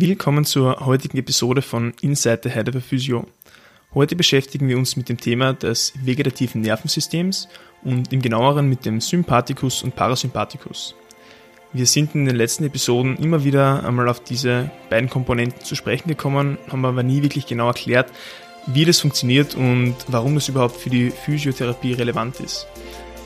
[0.00, 3.26] Willkommen zur heutigen Episode von Inside the Head of a Physio.
[3.92, 7.48] Heute beschäftigen wir uns mit dem Thema des vegetativen Nervensystems
[7.82, 10.94] und im genaueren mit dem Sympathikus und Parasympathikus.
[11.72, 16.06] Wir sind in den letzten Episoden immer wieder einmal auf diese beiden Komponenten zu sprechen
[16.06, 18.12] gekommen, haben aber nie wirklich genau erklärt,
[18.68, 22.68] wie das funktioniert und warum das überhaupt für die Physiotherapie relevant ist.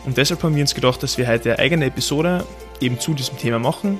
[0.06, 2.46] Und deshalb haben wir uns gedacht, dass wir heute eine eigene Episode
[2.80, 3.98] eben zu diesem Thema machen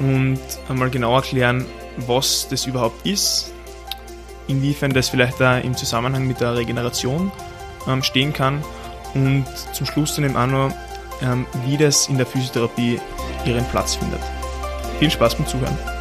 [0.00, 1.64] und einmal genau erklären,
[2.06, 3.52] was das überhaupt ist,
[4.48, 7.30] inwiefern das vielleicht da im Zusammenhang mit der Regeneration
[7.86, 8.62] ähm, stehen kann
[9.14, 10.72] und zum Schluss dann eben auch noch,
[11.22, 13.00] ähm, wie das in der Physiotherapie
[13.44, 14.20] ihren Platz findet.
[14.98, 15.99] Viel Spaß beim Zuhören.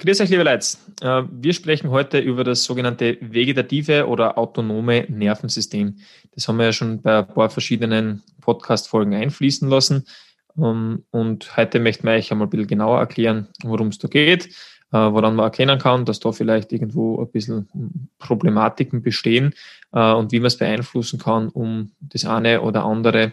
[0.00, 0.64] Grüß euch, liebe Leute.
[1.00, 5.96] Äh, wir sprechen heute über das sogenannte vegetative oder autonome Nervensystem.
[6.36, 10.06] Das haben wir ja schon bei ein paar verschiedenen Podcast-Folgen einfließen lassen.
[10.56, 14.46] Ähm, und heute möchten wir euch einmal ein bisschen genauer erklären, worum es da geht,
[14.92, 19.52] äh, woran man erkennen kann, dass da vielleicht irgendwo ein bisschen Problematiken bestehen
[19.92, 23.32] äh, und wie man es beeinflussen kann, um das eine oder andere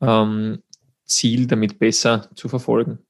[0.00, 0.62] ähm,
[1.04, 3.00] Ziel damit besser zu verfolgen.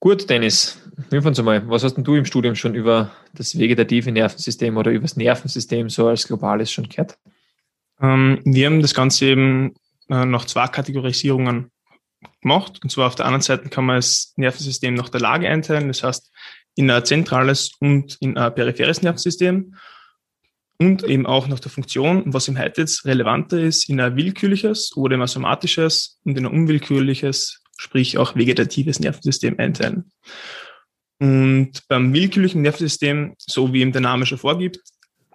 [0.00, 1.68] Gut, Dennis, hilf einmal.
[1.68, 5.88] Was hast denn du im Studium schon über das vegetative Nervensystem oder über das Nervensystem
[5.88, 7.18] so als globales schon gehört?
[8.00, 9.74] Ähm, wir haben das Ganze eben
[10.08, 11.70] äh, nach zwei Kategorisierungen
[12.40, 12.80] gemacht.
[12.82, 15.88] Und zwar auf der anderen Seite kann man das Nervensystem nach der Lage einteilen.
[15.88, 16.30] Das heißt,
[16.74, 19.74] in ein zentrales und in ein peripheres Nervensystem.
[20.78, 24.96] Und eben auch nach der Funktion, was im heute jetzt relevanter ist, in ein willkürliches
[24.96, 30.12] oder in ein somatisches und in ein unwillkürliches sprich auch vegetatives Nervensystem einteilen.
[31.22, 34.80] Und beim willkürlichen Nervensystem, so wie ihm der Name schon vorgibt,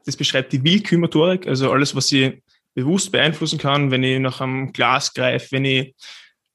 [0.05, 2.43] das beschreibt die Willkürmotorik, also alles, was ich
[2.73, 5.95] bewusst beeinflussen kann, wenn ich nach einem Glas greife, wenn ich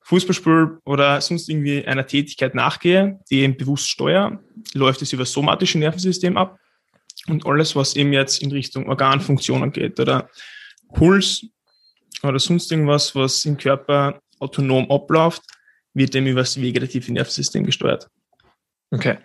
[0.03, 4.39] Fußball spiele oder sonst irgendwie einer Tätigkeit nachgehe, die eben bewusst steuere,
[4.75, 6.59] läuft es über das somatische Nervensystem ab.
[7.27, 10.29] Und alles, was eben jetzt in Richtung Organfunktionen geht oder
[10.93, 11.47] Puls
[12.23, 15.41] oder sonst irgendwas, was im Körper autonom abläuft,
[15.95, 18.11] wird eben über das vegetative Nervensystem gesteuert.
[18.93, 19.19] Okay.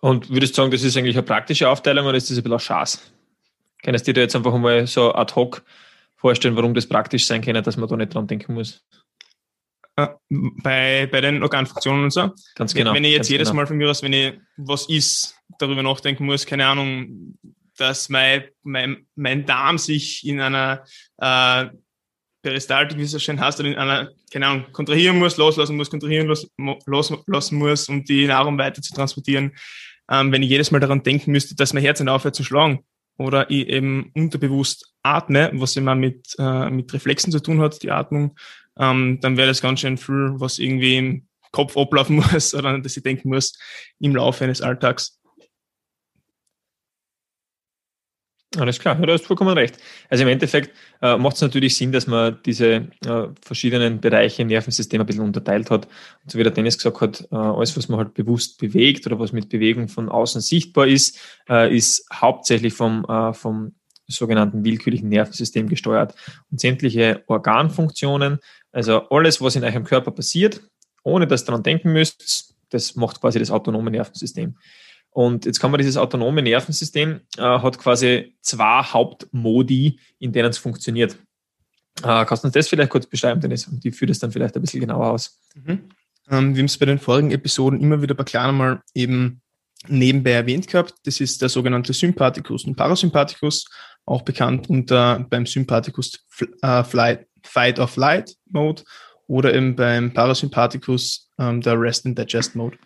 [0.00, 2.54] Und würdest du sagen, das ist eigentlich eine praktische Aufteilung oder ist das ein bisschen
[2.54, 3.12] ein Schaß?
[3.82, 5.62] Kannst du dir da jetzt einfach mal so ad hoc
[6.16, 8.84] vorstellen, warum das praktisch sein kann, dass man da nicht dran denken muss?
[9.96, 12.30] Äh, bei, bei den Organfunktionen und so.
[12.54, 12.94] Ganz genau.
[12.94, 13.62] Wenn ich jetzt jedes genau.
[13.62, 17.36] Mal von mir aus, wenn ich was ist, darüber nachdenken muss, keine Ahnung,
[17.76, 20.84] dass mein, mein, mein Darm sich in einer
[21.18, 21.66] äh,
[22.42, 26.26] Peristaltik, wie es so schön heißt, in einer, keine Ahnung, kontrahieren muss, loslassen muss, kontrahieren
[26.26, 26.50] los,
[26.86, 29.52] loslassen muss, um die Nahrung weiter zu transportieren.
[30.10, 32.84] Ähm, wenn ich jedes Mal daran denken müsste, dass mein Herz nicht aufhört zu schlagen
[33.18, 37.90] oder ich eben unterbewusst atme, was immer mit, äh, mit Reflexen zu tun hat, die
[37.90, 38.36] Atmung,
[38.78, 42.96] ähm, dann wäre das ganz schön viel, was irgendwie im Kopf ablaufen muss oder dass
[42.96, 43.58] ich denken muss
[43.98, 45.17] im Laufe eines Alltags.
[48.56, 49.76] Alles klar, ja, du hast vollkommen recht.
[50.08, 54.48] Also im Endeffekt äh, macht es natürlich Sinn, dass man diese äh, verschiedenen Bereiche im
[54.48, 55.86] Nervensystem ein bisschen unterteilt hat.
[56.24, 59.18] Und so wie der Dennis gesagt hat, äh, alles, was man halt bewusst bewegt oder
[59.18, 61.18] was mit Bewegung von außen sichtbar ist,
[61.50, 63.74] äh, ist hauptsächlich vom, äh, vom
[64.06, 66.14] sogenannten willkürlichen Nervensystem gesteuert.
[66.50, 68.38] Und sämtliche Organfunktionen,
[68.72, 70.62] also alles, was in eurem Körper passiert,
[71.02, 74.56] ohne dass ihr daran denken müsst, das macht quasi das autonome Nervensystem.
[75.10, 80.58] Und jetzt kann man dieses autonome Nervensystem äh, hat quasi zwei Hauptmodi, in denen es
[80.58, 81.16] funktioniert.
[82.02, 83.66] Äh, kannst du uns das vielleicht kurz beschreiben, Dennis?
[83.66, 85.40] Und die führt es dann vielleicht ein bisschen genauer aus.
[85.54, 85.88] Mhm.
[86.30, 89.40] Ähm, wir haben es bei den vorigen Episoden immer wieder bei Kleinen mal eben
[89.86, 90.94] nebenbei erwähnt gehabt.
[91.04, 93.66] Das ist der sogenannte Sympathikus und Parasympathikus,
[94.04, 96.24] auch bekannt unter beim Sympathikus
[96.62, 98.82] äh, Flight, Fight or Flight Mode
[99.26, 102.76] oder eben beim Parasympathikus ähm, der Rest and Digest Mode.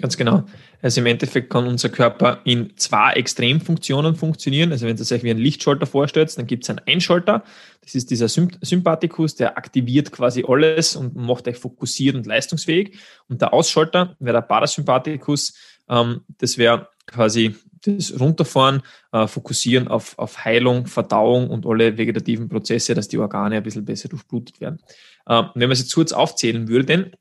[0.00, 0.44] Ganz genau.
[0.82, 4.72] Also im Endeffekt kann unser Körper in zwei Extremfunktionen funktionieren.
[4.72, 7.44] Also wenn ihr euch wie einen Lichtschalter vorstellt, dann gibt es einen Einschalter.
[7.80, 12.98] Das ist dieser Sympathikus, der aktiviert quasi alles und macht euch fokussiert und leistungsfähig.
[13.28, 15.54] Und der Ausschalter wäre der Parasympathikus.
[15.88, 18.82] Ähm, das wäre quasi das Runterfahren,
[19.12, 23.84] äh, Fokussieren auf, auf Heilung, Verdauung und alle vegetativen Prozesse, dass die Organe ein bisschen
[23.84, 24.80] besser durchblutet werden.
[25.28, 27.12] Ähm, wenn man es jetzt kurz aufzählen würde,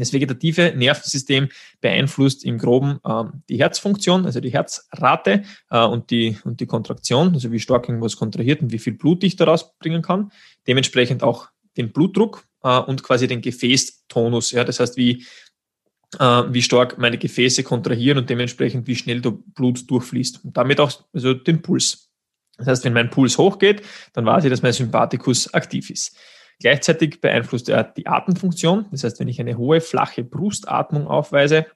[0.00, 1.48] das vegetative Nervensystem
[1.80, 7.34] beeinflusst im Groben äh, die Herzfunktion, also die Herzrate äh, und, die, und die Kontraktion,
[7.34, 10.30] also wie stark irgendwas kontrahiert und wie viel Blut ich daraus bringen kann.
[10.66, 14.50] Dementsprechend auch den Blutdruck äh, und quasi den Gefäßtonus.
[14.52, 15.24] Ja, das heißt, wie,
[16.18, 20.44] äh, wie stark meine Gefäße kontrahieren und dementsprechend wie schnell der Blut durchfließt.
[20.44, 22.10] Und damit auch also den Puls.
[22.56, 26.16] Das heißt, wenn mein Puls hochgeht, dann weiß ich, dass mein Sympathikus aktiv ist.
[26.60, 28.86] Gleichzeitig beeinflusst er die Atemfunktion.
[28.90, 31.66] Das heißt, wenn ich eine hohe, flache Brustatmung aufweise,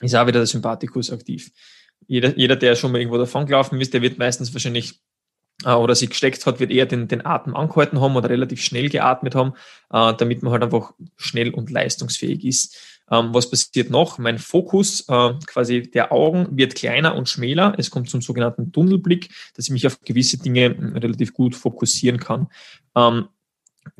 [0.00, 1.52] ist auch wieder der Sympathikus aktiv.
[2.06, 5.00] Jeder, jeder der schon mal irgendwo davon gelaufen ist, der wird meistens wahrscheinlich
[5.64, 8.88] äh, oder sich gesteckt hat, wird eher den, den Atem angehalten haben oder relativ schnell
[8.88, 9.52] geatmet haben,
[9.92, 12.76] äh, damit man halt einfach schnell und leistungsfähig ist.
[13.10, 14.18] Ähm, was passiert noch?
[14.18, 17.74] Mein Fokus, äh, quasi der Augen, wird kleiner und schmäler.
[17.78, 22.18] Es kommt zum sogenannten Tunnelblick, dass ich mich auf gewisse Dinge hm, relativ gut fokussieren
[22.18, 22.48] kann.
[22.96, 23.28] Ähm,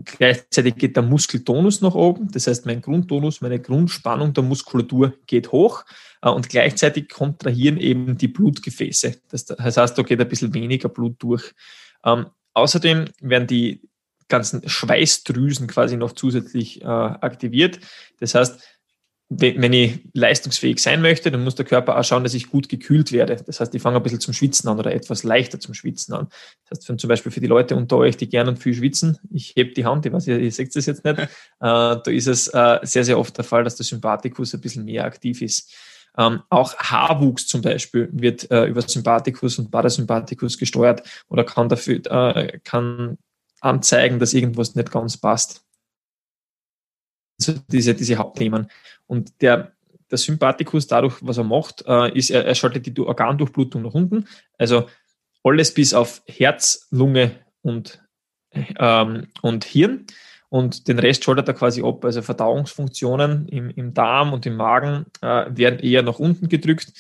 [0.04, 5.52] Gleichzeitig geht der Muskeltonus nach oben, das heißt, mein Grundtonus, meine Grundspannung der Muskulatur geht
[5.52, 5.84] hoch
[6.22, 9.20] äh, und gleichzeitig kontrahieren eben die Blutgefäße.
[9.30, 11.52] Das heißt, da geht ein bisschen weniger Blut durch.
[12.04, 13.82] Ähm, außerdem werden die
[14.28, 17.78] ganzen Schweißdrüsen quasi noch zusätzlich äh, aktiviert.
[18.20, 18.62] Das heißt,
[19.30, 23.10] wenn ich leistungsfähig sein möchte, dann muss der Körper auch schauen, dass ich gut gekühlt
[23.10, 23.36] werde.
[23.46, 26.28] Das heißt, ich fange ein bisschen zum Schwitzen an oder etwas leichter zum Schwitzen an.
[26.68, 29.18] Das heißt, für, zum Beispiel für die Leute unter euch, die gerne und viel schwitzen,
[29.30, 31.26] ich heb die Hand, ich weiß, ihr seht das jetzt nicht, äh,
[31.60, 35.04] da ist es äh, sehr, sehr oft der Fall, dass der Sympathikus ein bisschen mehr
[35.04, 35.72] aktiv ist.
[36.16, 42.00] Ähm, auch Haarwuchs zum Beispiel wird äh, über Sympathikus und Parasympathikus gesteuert oder kann dafür,
[42.06, 43.18] äh, kann
[43.60, 45.63] anzeigen, dass irgendwas nicht ganz passt.
[47.38, 48.68] Also diese, diese Hauptthemen.
[49.06, 49.72] Und der,
[50.10, 54.26] der Sympathikus, dadurch, was er macht, äh, ist, er, er schaltet die Organdurchblutung nach unten.
[54.58, 54.88] Also
[55.42, 57.32] alles bis auf Herz, Lunge
[57.62, 58.02] und,
[58.52, 60.06] ähm, und Hirn.
[60.48, 62.04] Und den Rest schaltet er quasi ab.
[62.04, 66.92] Also Verdauungsfunktionen im, im Darm und im Magen äh, werden eher nach unten gedrückt.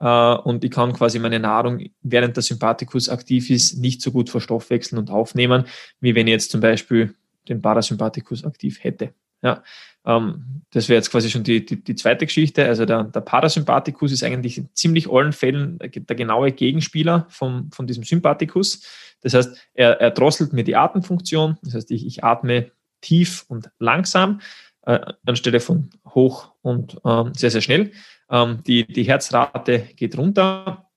[0.00, 4.30] Äh, und ich kann quasi meine Nahrung, während der Sympathikus aktiv ist, nicht so gut
[4.30, 5.66] verstoffwechseln und aufnehmen,
[6.00, 7.14] wie wenn ich jetzt zum Beispiel
[7.48, 9.14] den Parasympathikus aktiv hätte.
[9.42, 9.62] Ja,
[10.04, 12.64] ähm, das wäre jetzt quasi schon die, die, die, zweite Geschichte.
[12.64, 17.86] Also der, der Parasympathikus ist eigentlich in ziemlich allen Fällen der genaue Gegenspieler vom, von
[17.86, 18.82] diesem Sympathikus.
[19.20, 21.58] Das heißt, er, er drosselt mir die Atemfunktion.
[21.62, 24.40] Das heißt, ich, ich atme tief und langsam
[24.82, 27.92] äh, anstelle von hoch und ähm, sehr, sehr schnell.
[28.30, 30.90] Ähm, die, die Herzrate geht runter.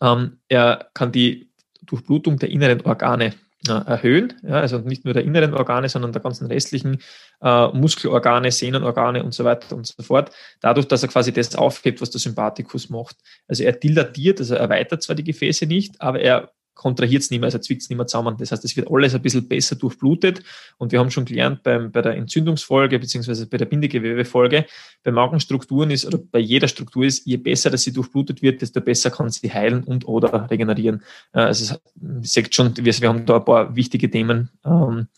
[0.00, 1.50] Ähm, er kann die
[1.82, 3.34] Durchblutung der inneren Organe
[3.66, 4.34] erhöhen.
[4.42, 6.98] Ja, also nicht nur der inneren Organe, sondern der ganzen restlichen
[7.42, 10.30] äh, Muskelorgane, Sehnenorgane und so weiter und so fort.
[10.60, 13.16] Dadurch, dass er quasi das aufhebt, was der Sympathikus macht.
[13.48, 17.40] Also er dilatiert, also er erweitert zwar die Gefäße nicht, aber er kontrahiert es nicht
[17.40, 18.36] mehr, also zwickt es nicht mehr zusammen.
[18.38, 20.42] Das heißt, es wird alles ein bisschen besser durchblutet.
[20.78, 24.64] Und wir haben schon gelernt beim, bei der Entzündungsfolge beziehungsweise bei der Bindegewebefolge,
[25.02, 28.80] bei Magenstrukturen ist oder bei jeder Struktur ist, je besser dass sie durchblutet wird, desto
[28.80, 31.02] besser kann sie heilen und oder regenerieren.
[31.32, 31.74] Also
[32.22, 35.08] es sagt schon, wir, wir haben da ein paar wichtige Themen, ähm,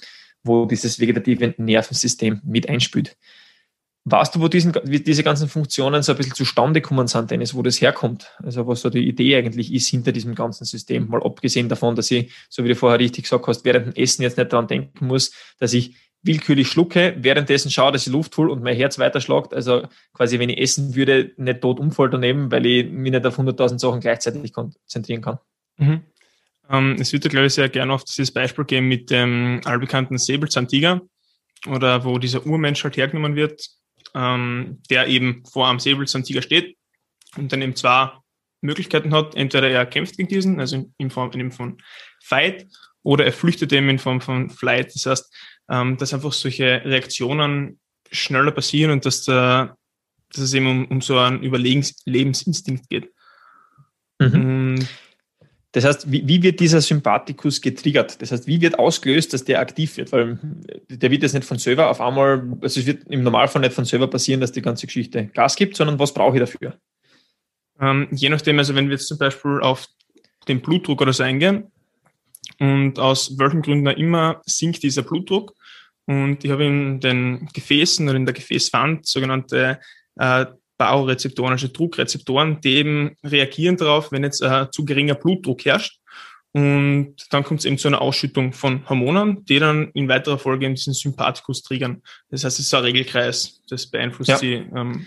[0.43, 3.17] wo dieses vegetative Nervensystem mit einspült.
[4.05, 7.63] Weißt du, wo diesen, diese ganzen Funktionen so ein bisschen zustande kommen sind, Dennis, wo
[7.63, 8.31] das herkommt?
[8.43, 11.09] Also was so die Idee eigentlich ist hinter diesem ganzen System.
[11.09, 14.23] Mal abgesehen davon, dass ich, so wie du vorher richtig gesagt hast, während dem Essen
[14.23, 18.51] jetzt nicht daran denken muss, dass ich willkürlich schlucke, währenddessen schaue, dass ich Luft hole
[18.51, 19.53] und mein Herz weiterschlagt.
[19.53, 23.39] Also quasi, wenn ich essen würde, nicht tot umfall daneben, weil ich mich nicht auf
[23.39, 25.39] 100.000 Sachen gleichzeitig konzentrieren kann.
[25.77, 26.03] Mhm.
[26.71, 30.19] Ähm, es wird ja, glaube ich, sehr gerne oft dieses Beispiel geben mit dem allbekannten
[30.19, 31.03] Säbelzahntiger
[31.69, 33.69] oder wo dieser Urmensch halt hergenommen wird,
[34.15, 36.77] ähm, der eben vor einem Säbelzahntiger steht
[37.37, 38.11] und dann eben zwei
[38.61, 39.35] Möglichkeiten hat.
[39.35, 41.79] Entweder er kämpft gegen diesen, also in Form, in von
[42.23, 42.67] Fight,
[43.03, 44.95] oder er flüchtet eben in Form von Flight.
[44.95, 45.35] Das heißt,
[45.71, 49.77] ähm, dass einfach solche Reaktionen schneller passieren und dass, der,
[50.31, 53.13] dass es eben um, um so einen Überlebensinstinkt geht.
[54.19, 54.87] Mhm.
[55.73, 58.21] Das heißt, wie, wie, wird dieser Sympathikus getriggert?
[58.21, 60.11] Das heißt, wie wird ausgelöst, dass der aktiv wird?
[60.11, 60.39] Weil
[60.89, 63.85] der wird jetzt nicht von selber auf einmal, also es wird im Normalfall nicht von
[63.85, 66.77] selber passieren, dass die ganze Geschichte Gas gibt, sondern was brauche ich dafür?
[67.81, 69.87] Ähm, je nachdem, also wenn wir jetzt zum Beispiel auf
[70.49, 71.71] den Blutdruck oder so eingehen
[72.59, 75.55] und aus welchen Gründen immer sinkt dieser Blutdruck
[76.07, 79.79] und ich habe in den Gefäßen oder in der Gefäßwand sogenannte
[80.17, 80.47] äh,
[80.81, 85.99] Baurezeptoren, also Druckrezeptoren, die eben reagieren darauf, wenn jetzt äh, zu geringer Blutdruck herrscht.
[86.53, 90.65] Und dann kommt es eben zu einer Ausschüttung von Hormonen, die dann in weiterer Folge
[90.65, 92.03] eben diesen Sympathikus triggern.
[92.31, 94.39] Das heißt, es ist ein Regelkreis, das beeinflusst ja.
[94.39, 95.05] sie ähm,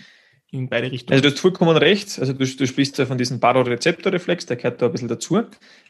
[0.52, 1.14] in beide Richtungen.
[1.14, 2.20] Also du hast vollkommen recht.
[2.20, 5.42] Also du, du sprichst ja von diesem Barorezeptorreflex, der gehört da ein bisschen dazu.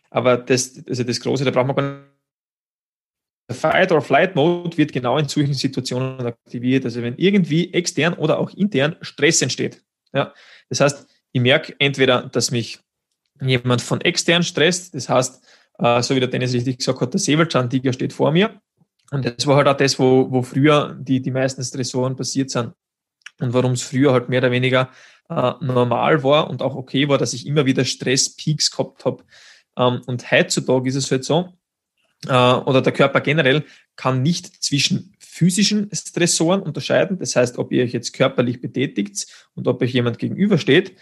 [0.08, 2.13] Aber das, also das Große, da braucht man gar nicht
[3.48, 6.84] der Fight or Flight Mode wird genau in solchen Situationen aktiviert.
[6.84, 9.82] Also wenn irgendwie extern oder auch intern Stress entsteht.
[10.12, 10.32] Ja,
[10.68, 12.78] das heißt, ich merke entweder, dass mich
[13.40, 15.42] jemand von extern stresst, das heißt,
[15.78, 18.60] äh, so wie der Dennis richtig gesagt hat, der Säbelzahntiger steht vor mir.
[19.10, 22.72] Und das war halt auch das, wo, wo früher die, die meisten Stressoren passiert sind.
[23.40, 24.90] Und warum es früher halt mehr oder weniger
[25.28, 29.24] äh, normal war und auch okay war, dass ich immer wieder Stresspeaks gehabt habe
[29.76, 31.52] Ähm, und heutzutage ist es halt so,
[32.28, 33.64] oder der Körper generell
[33.96, 39.66] kann nicht zwischen physischen Stressoren unterscheiden, das heißt, ob ihr euch jetzt körperlich betätigt und
[39.66, 40.96] ob euch jemand gegenübersteht,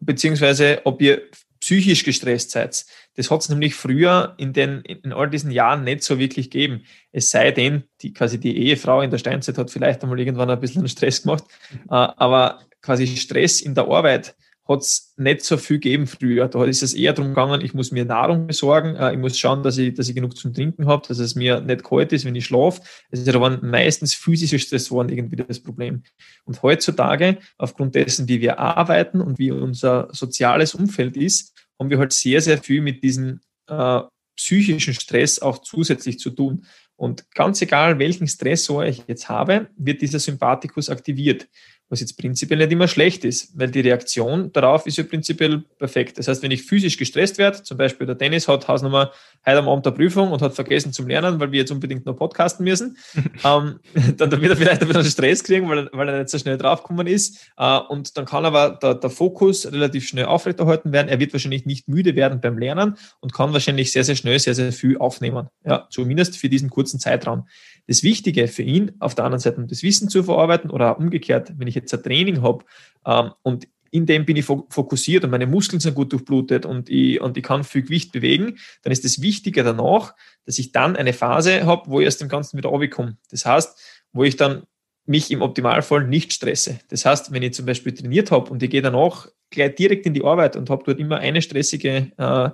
[0.00, 1.22] beziehungsweise ob ihr
[1.58, 2.84] psychisch gestresst seid.
[3.14, 6.82] Das hat es nämlich früher in, den, in all diesen Jahren nicht so wirklich gegeben.
[7.12, 10.60] Es sei denn, die, quasi die Ehefrau in der Steinzeit hat vielleicht einmal irgendwann ein
[10.60, 11.44] bisschen Stress gemacht,
[11.88, 14.34] äh, aber quasi Stress in der Arbeit
[14.68, 16.48] hat es nicht so viel gegeben früher.
[16.48, 19.62] Da ist es eher darum gegangen, ich muss mir Nahrung besorgen, äh, ich muss schauen,
[19.62, 22.34] dass ich, dass ich genug zum Trinken habe, dass es mir nicht kalt ist, wenn
[22.34, 22.80] ich schlafe.
[23.10, 26.02] Also da waren meistens physische Stressoren irgendwie das Problem.
[26.44, 31.98] Und heutzutage, aufgrund dessen, wie wir arbeiten und wie unser soziales Umfeld ist, haben wir
[31.98, 34.00] halt sehr, sehr viel mit diesem äh,
[34.36, 36.64] psychischen Stress auch zusätzlich zu tun.
[36.96, 41.48] Und ganz egal, welchen Stressor ich jetzt habe, wird dieser Sympathikus aktiviert
[41.92, 46.18] was jetzt prinzipiell nicht immer schlecht ist, weil die Reaktion darauf ist ja prinzipiell perfekt.
[46.18, 49.12] Das heißt, wenn ich physisch gestresst werde, zum Beispiel der Dennis hat Hausnummer
[49.44, 52.14] heute am Abend der Prüfung und hat vergessen zum Lernen, weil wir jetzt unbedingt noch
[52.14, 52.96] podcasten müssen,
[53.44, 53.78] ähm,
[54.16, 56.56] dann, dann, wird er vielleicht ein bisschen Stress kriegen, weil, weil er nicht so schnell
[56.56, 57.50] draufgekommen ist.
[57.58, 61.08] Äh, und dann kann aber der, der Fokus relativ schnell aufrechterhalten werden.
[61.08, 64.54] Er wird wahrscheinlich nicht müde werden beim Lernen und kann wahrscheinlich sehr, sehr schnell sehr,
[64.54, 65.48] sehr viel aufnehmen.
[65.66, 67.46] Ja, zumindest für diesen kurzen Zeitraum.
[67.86, 71.66] Das Wichtige für ihn auf der anderen Seite, das Wissen zu verarbeiten oder umgekehrt, wenn
[71.66, 72.64] ich jetzt ein Training habe
[73.06, 77.20] ähm, und in dem bin ich fokussiert und meine Muskeln sind gut durchblutet und ich,
[77.20, 80.14] und ich kann viel Gewicht bewegen, dann ist das Wichtige danach,
[80.46, 83.18] dass ich dann eine Phase habe, wo ich aus dem Ganzen wieder runterkomme.
[83.30, 83.78] Das heißt,
[84.14, 84.62] wo ich dann
[85.04, 86.78] mich im Optimalfall nicht stresse.
[86.88, 90.14] Das heißt, wenn ich zum Beispiel trainiert habe und ich gehe danach gleich direkt in
[90.14, 92.50] die Arbeit und habe dort immer eine stressige äh,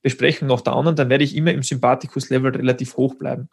[0.00, 3.50] Besprechung nach der anderen, dann werde ich immer im Sympathikus-Level relativ hoch bleiben.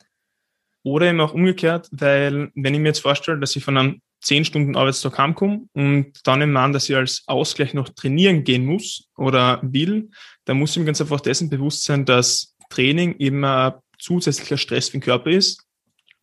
[0.83, 4.45] Oder eben auch umgekehrt, weil wenn ich mir jetzt vorstelle, dass ich von einem 10
[4.45, 9.07] Stunden Arbeitstag heimkomme und dann im Mann, dass ich als Ausgleich noch trainieren gehen muss
[9.17, 10.09] oder will,
[10.45, 14.89] dann muss ich mir ganz einfach dessen bewusst sein, dass Training eben ein zusätzlicher Stress
[14.89, 15.65] für den Körper ist.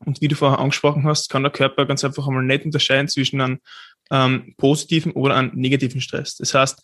[0.04, 3.40] Und wie du vorher angesprochen hast, kann der Körper ganz einfach einmal nicht unterscheiden zwischen
[3.40, 3.60] einem
[4.10, 6.36] ähm, positiven oder einem negativen Stress.
[6.36, 6.80] Das heißt,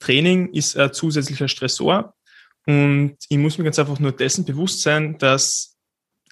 [0.00, 2.14] Training ist ein zusätzlicher Stressor
[2.66, 5.77] und ich muss mir ganz einfach nur dessen bewusst sein, dass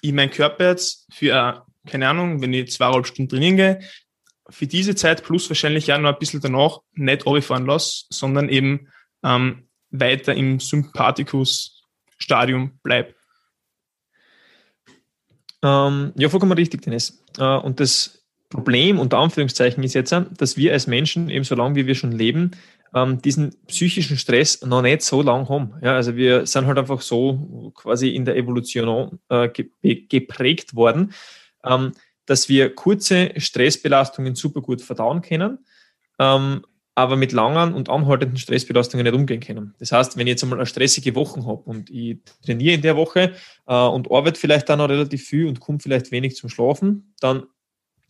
[0.01, 3.79] ich meinen Körper jetzt für, keine Ahnung, wenn ich zweieinhalb Stunden trainieren gehe,
[4.49, 8.89] für diese Zeit plus wahrscheinlich ja noch ein bisschen danach nicht runterfahren lasse, sondern eben
[9.23, 13.15] ähm, weiter im Sympathikus-Stadium bleibe.
[15.63, 17.23] Ähm, ja, vollkommen richtig, Dennis.
[17.37, 21.75] Äh, und das Problem unter Anführungszeichen ist jetzt, dass wir als Menschen, eben so lange
[21.75, 22.51] wie wir schon leben,
[22.97, 25.73] ähm, diesen psychischen Stress noch nicht so lang haben.
[25.81, 31.13] Ja, also wir sind halt einfach so quasi in der Evolution äh, geprägt worden,
[31.63, 31.91] ähm,
[32.25, 35.59] dass wir kurze Stressbelastungen super gut verdauen können,
[36.19, 39.75] ähm, aber mit langen und anhaltenden Stressbelastungen nicht umgehen können.
[39.79, 42.95] Das heißt, wenn ich jetzt einmal eine stressige Woche habe und ich trainiere in der
[42.95, 43.33] Woche
[43.67, 47.43] äh, und arbeite vielleicht dann noch relativ viel und komme vielleicht wenig zum Schlafen, dann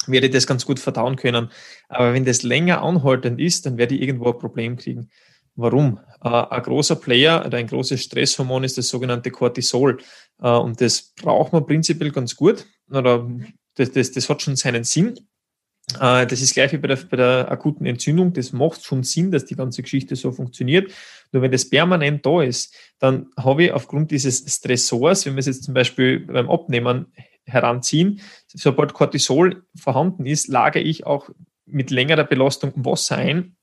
[0.09, 1.49] werde ich das ganz gut verdauen können.
[1.89, 5.09] Aber wenn das länger anhaltend ist, dann werde ich irgendwo ein Problem kriegen.
[5.55, 5.99] Warum?
[6.23, 9.97] Äh, ein großer Player oder ein großes Stresshormon ist das sogenannte Cortisol.
[10.41, 12.65] Äh, und das braucht man prinzipiell ganz gut.
[12.89, 13.27] Oder
[13.75, 15.15] das, das, das hat schon seinen Sinn.
[15.95, 18.33] Äh, das ist gleich wie bei der, bei der akuten Entzündung.
[18.33, 20.91] Das macht schon Sinn, dass die ganze Geschichte so funktioniert.
[21.31, 25.47] Nur wenn das permanent da ist, dann habe ich aufgrund dieses Stressors, wenn wir es
[25.47, 27.07] jetzt zum Beispiel beim Abnehmen
[27.47, 28.21] heranziehen.
[28.47, 31.29] Sobald Cortisol vorhanden ist, lage ich auch
[31.65, 33.55] mit längerer Belastung Wasser ein,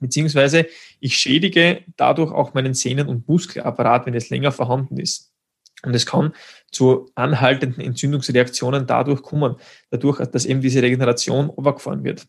[0.00, 0.66] beziehungsweise
[1.00, 5.30] ich schädige dadurch auch meinen Sehnen- und Muskelapparat, wenn es länger vorhanden ist.
[5.82, 6.32] Und es kann
[6.70, 9.56] zu anhaltenden Entzündungsreaktionen dadurch kommen,
[9.90, 12.26] dadurch, dass eben diese Regeneration overgefahren wird.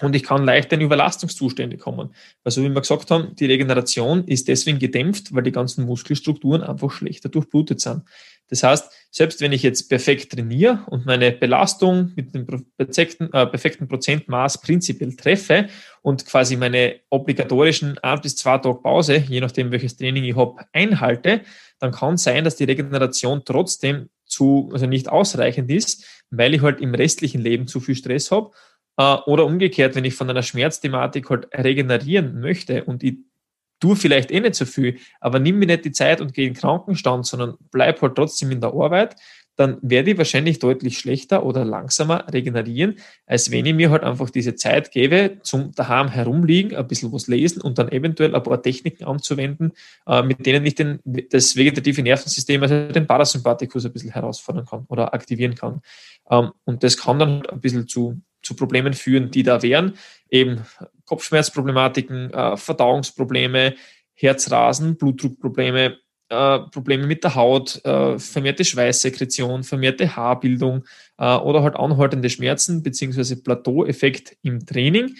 [0.00, 2.14] Und ich kann leicht in Überlastungszustände kommen.
[2.42, 6.90] Also wie wir gesagt haben, die Regeneration ist deswegen gedämpft, weil die ganzen Muskelstrukturen einfach
[6.90, 8.02] schlechter durchblutet sind.
[8.48, 12.46] Das heißt, selbst wenn ich jetzt perfekt trainiere und meine Belastung mit dem
[12.76, 15.68] perfekten, äh, perfekten Prozentmaß prinzipiell treffe
[16.02, 20.64] und quasi meine obligatorischen ein bis zwei Tage Pause, je nachdem welches Training ich habe,
[20.72, 21.42] einhalte,
[21.78, 26.80] dann kann sein, dass die Regeneration trotzdem zu, also nicht ausreichend ist, weil ich halt
[26.80, 28.50] im restlichen Leben zu viel Stress habe
[28.96, 33.18] äh, oder umgekehrt, wenn ich von einer Schmerzthematik halt regenerieren möchte und ich
[33.80, 36.54] tue vielleicht eh nicht so viel, aber nimm mir nicht die Zeit und gehe in
[36.54, 39.16] den Krankenstand, sondern bleib halt trotzdem in der Arbeit,
[39.56, 44.30] dann werde ich wahrscheinlich deutlich schlechter oder langsamer regenerieren, als wenn ich mir halt einfach
[44.30, 48.60] diese Zeit gebe, zum daheim herumliegen, ein bisschen was lesen und dann eventuell ein paar
[48.60, 49.72] Techniken anzuwenden,
[50.06, 54.86] äh, mit denen ich den, das vegetative Nervensystem, also den Parasympathikus ein bisschen herausfordern kann
[54.88, 55.82] oder aktivieren kann.
[56.30, 59.94] Ähm, und das kann dann halt ein bisschen zu zu Problemen führen, die da wären.
[60.30, 60.60] Eben
[61.06, 63.74] Kopfschmerzproblematiken, äh, Verdauungsprobleme,
[64.14, 70.84] Herzrasen, Blutdruckprobleme, äh, Probleme mit der Haut, äh, vermehrte Schweißsekretion, vermehrte Haarbildung
[71.18, 75.14] äh, oder halt anhaltende Schmerzen beziehungsweise Plateaueffekt im Training.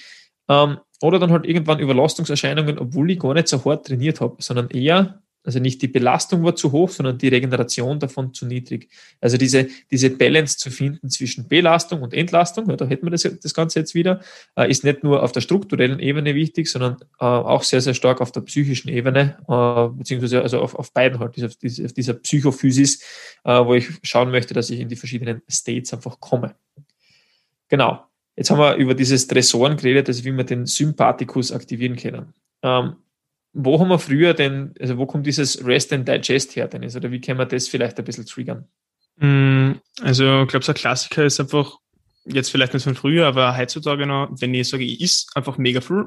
[0.49, 4.71] Ähm, oder dann halt irgendwann Überlastungserscheinungen, obwohl ich gar nicht so hart trainiert habe, sondern
[4.71, 8.88] eher also nicht die Belastung war zu hoch, sondern die Regeneration davon zu niedrig.
[9.20, 13.22] Also diese, diese Balance zu finden zwischen Belastung und Entlastung, ja, da hätten wir das,
[13.22, 14.20] das Ganze jetzt wieder,
[14.56, 18.22] äh, ist nicht nur auf der strukturellen Ebene wichtig, sondern äh, auch sehr, sehr stark
[18.22, 22.14] auf der psychischen Ebene, äh, beziehungsweise also auf, auf beiden halt, auf, dieser, auf dieser
[22.14, 23.02] Psychophysis,
[23.44, 26.54] äh, wo ich schauen möchte, dass ich in die verschiedenen States einfach komme.
[27.68, 28.04] Genau.
[28.36, 32.34] Jetzt haben wir über diese Stressoren geredet, also wie wir den Sympathikus aktivieren können.
[32.62, 32.96] Ähm,
[33.54, 36.96] wo haben wir früher denn, also wo kommt dieses Rest and Digest her, Dennis?
[36.96, 38.66] Oder wie kann man das vielleicht ein bisschen triggern?
[39.16, 41.78] Mm, also, ich glaube, so ein Klassiker ist einfach,
[42.25, 45.80] jetzt vielleicht nicht von früher, aber heutzutage noch, wenn ich sage, ich isse einfach mega
[45.80, 46.06] viel,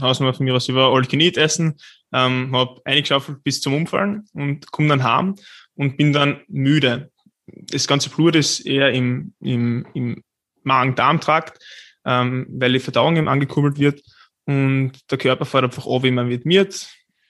[0.00, 1.78] aus von mir was über Eat essen,
[2.12, 5.36] ähm, habe eingeschaufelt bis zum Umfallen und komme dann heim
[5.74, 7.10] und bin dann müde.
[7.46, 10.22] Das ganze Blut ist eher im, im, im
[10.62, 11.58] Magen-Darm-Trakt,
[12.04, 14.02] ähm, weil die Verdauung eben angekurbelt wird
[14.48, 16.46] und der Körper fährt einfach an, wie man wird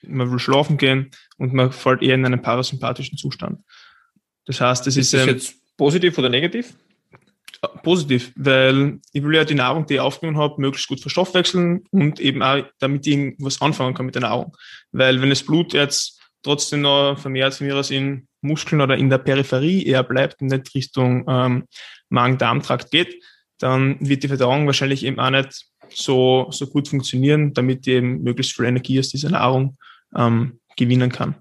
[0.03, 3.59] man will schlafen gehen und man fällt eher in einen parasympathischen Zustand.
[4.45, 6.73] Das heißt, das ist, ist das ähm, jetzt positiv oder negativ?
[7.83, 12.21] Positiv, weil ich will ja die Nahrung, die ich aufgenommen habe, möglichst gut verstoffwechseln und
[12.21, 14.55] eben auch, damit ich irgendwas anfangen kann mit der Nahrung.
[14.93, 19.09] Weil wenn das Blut jetzt trotzdem noch vermehrt von mir aus in Muskeln oder in
[19.09, 21.65] der Peripherie eher bleibt und nicht Richtung ähm,
[22.07, 23.21] Magen-Darm-Trakt geht,
[23.57, 28.21] dann wird die Verdauung wahrscheinlich eben auch nicht so, so gut funktionieren, damit die eben
[28.23, 29.77] möglichst viel Energie aus dieser Nahrung
[30.15, 31.35] ähm, gewinnen kann.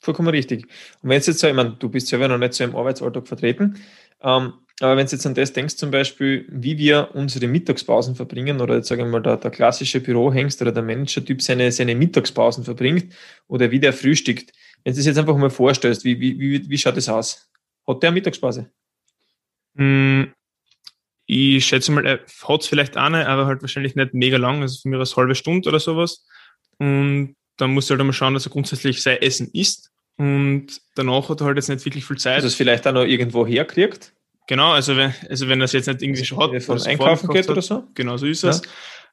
[0.00, 0.66] Vollkommen richtig.
[1.02, 3.28] Und wenn es jetzt so, ich meine, du bist selber noch nicht so im Arbeitsalltag
[3.28, 3.78] vertreten,
[4.20, 8.60] ähm, aber wenn du jetzt an das denkst, zum Beispiel, wie wir unsere Mittagspausen verbringen,
[8.60, 12.64] oder jetzt sagen wir mal, der, der klassische Bürohengst oder der Manager-Typ seine, seine Mittagspausen
[12.64, 13.14] verbringt,
[13.46, 16.78] oder wie der frühstückt, wenn du das jetzt einfach mal vorstellst, wie, wie, wie, wie
[16.78, 17.48] schaut das aus?
[17.86, 18.72] Hat der eine Mittagspause?
[19.74, 20.24] Mm,
[21.32, 24.80] ich schätze mal, er hat es vielleicht eine, aber halt wahrscheinlich nicht mega lang, also
[24.80, 26.26] für mich eine halbe Stunde oder sowas.
[26.78, 29.90] Und dann muss er halt einmal schauen, dass er grundsätzlich sein Essen isst.
[30.16, 32.38] Und danach hat er halt jetzt nicht wirklich viel Zeit.
[32.38, 34.12] Dass er es vielleicht auch noch irgendwo herkriegt?
[34.48, 37.28] Genau, also wenn, also wenn er es jetzt nicht irgendwie also schon hat, von einkaufen
[37.30, 37.84] geht oder so.
[37.94, 38.50] Genau, so ist ja.
[38.50, 38.62] es.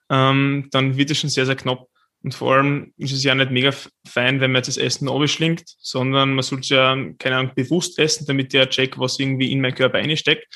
[0.10, 1.88] Ähm, dann wird es schon sehr, sehr knapp.
[2.22, 3.72] Und vor allem ist es ja nicht mega
[4.06, 8.26] fein, wenn man jetzt das Essen abschlingt, sondern man sollte ja, keine Ahnung, bewusst essen,
[8.26, 10.48] damit der check, was irgendwie in meinen Körper einsteckt.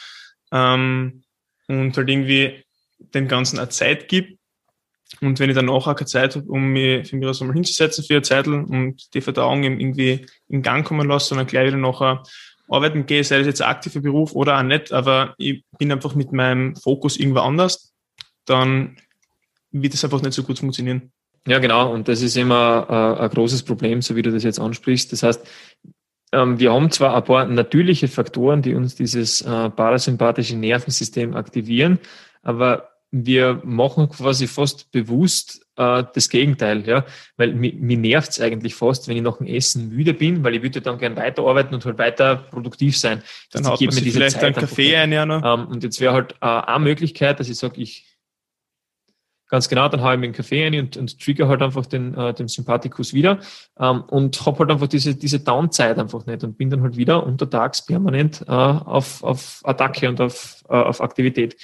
[0.51, 1.23] Ähm,
[1.67, 2.63] und halt irgendwie
[2.99, 4.39] dem Ganzen eine Zeit gibt.
[5.21, 8.03] Und wenn ich dann auch keine Zeit habe, um mich für mich das einmal hinzusetzen
[8.03, 12.23] für eine Zeit und die Verdauung irgendwie in Gang kommen lasse, sondern gleich wieder nachher
[12.69, 16.15] arbeiten gehe, sei das jetzt ein aktiver Beruf oder auch nicht, aber ich bin einfach
[16.15, 17.93] mit meinem Fokus irgendwo anders,
[18.45, 18.97] dann
[19.71, 21.11] wird es einfach nicht so gut funktionieren.
[21.45, 21.93] Ja, genau.
[21.93, 25.11] Und das ist immer äh, ein großes Problem, so wie du das jetzt ansprichst.
[25.11, 25.45] Das heißt,
[26.33, 31.99] ähm, wir haben zwar ein paar natürliche Faktoren, die uns dieses äh, parasympathische Nervensystem aktivieren,
[32.41, 37.05] aber wir machen quasi fast bewusst äh, das Gegenteil, ja,
[37.37, 40.55] weil mir, mir nervt es eigentlich fast, wenn ich nach dem Essen müde bin, weil
[40.55, 43.21] ich würde dann gerne weiterarbeiten und halt weiter produktiv sein.
[43.51, 45.43] Dann haut man mir diese vielleicht Zeit einen Kaffee ein, ja noch.
[45.43, 48.12] Ähm, und jetzt wäre halt äh, eine Möglichkeit, dass ich sage, ich
[49.49, 52.15] Ganz genau, dann haue ich mir einen Kaffee ein und, und trigger halt einfach den,
[52.15, 53.39] äh, den Sympathikus wieder
[53.79, 57.23] ähm, und habe halt einfach diese, diese Downzeit einfach nicht und bin dann halt wieder
[57.25, 61.55] untertags permanent äh, auf, auf Attacke und auf, äh, auf Aktivität.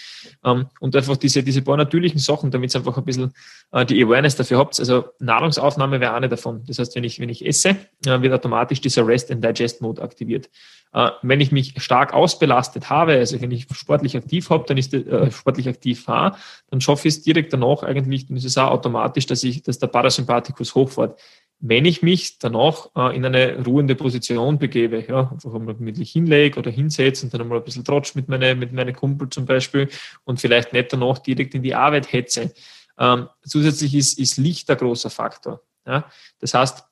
[0.44, 3.34] Ähm, und einfach diese, diese paar natürlichen Sachen, damit ihr einfach ein bisschen
[3.72, 4.80] äh, die Awareness dafür habt.
[4.80, 6.64] Also Nahrungsaufnahme wäre eine davon.
[6.68, 7.70] Das heißt, wenn ich, wenn ich esse,
[8.06, 10.50] äh, wird automatisch dieser Rest and Digest Mode aktiviert.
[10.92, 14.94] Äh, wenn ich mich stark ausbelastet habe, also wenn ich sportlich aktiv habe, dann ist
[14.94, 16.38] äh, sportlich aktiv war,
[16.70, 19.78] dann schaffe ich es direkt danach eigentlich, dann ist es auch automatisch, dass ich, dass
[19.78, 21.20] der Parasympathikus hochfährt.
[21.60, 26.58] Wenn ich mich danach äh, in eine ruhende Position begebe, ja, einfach einmal gemütlich hinlege
[26.58, 29.90] oder hinsetze und dann einmal ein bisschen trotsch mit meinen mit meine Kumpel zum Beispiel
[30.24, 32.52] und vielleicht nicht danach direkt in die Arbeit hetze.
[32.98, 35.62] Ähm, zusätzlich ist, ist Licht ein großer Faktor.
[35.86, 36.10] Ja?
[36.40, 36.84] Das heißt,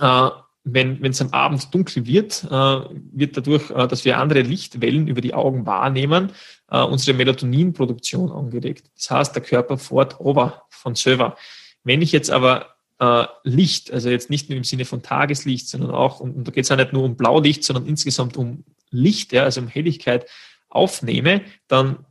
[0.00, 0.30] äh,
[0.68, 5.20] wenn es am Abend dunkel wird, äh, wird dadurch, äh, dass wir andere Lichtwellen über
[5.20, 6.32] die Augen wahrnehmen,
[6.70, 8.90] äh, unsere Melatoninproduktion angeregt.
[8.96, 11.36] Das heißt, der Körper fährt over von selber.
[11.84, 15.92] Wenn ich jetzt aber äh, Licht, also jetzt nicht nur im Sinne von Tageslicht, sondern
[15.92, 19.32] auch, und, und da geht es ja nicht nur um Blaulicht, sondern insgesamt um Licht,
[19.32, 20.26] ja, also um Helligkeit
[20.68, 22.04] aufnehme, dann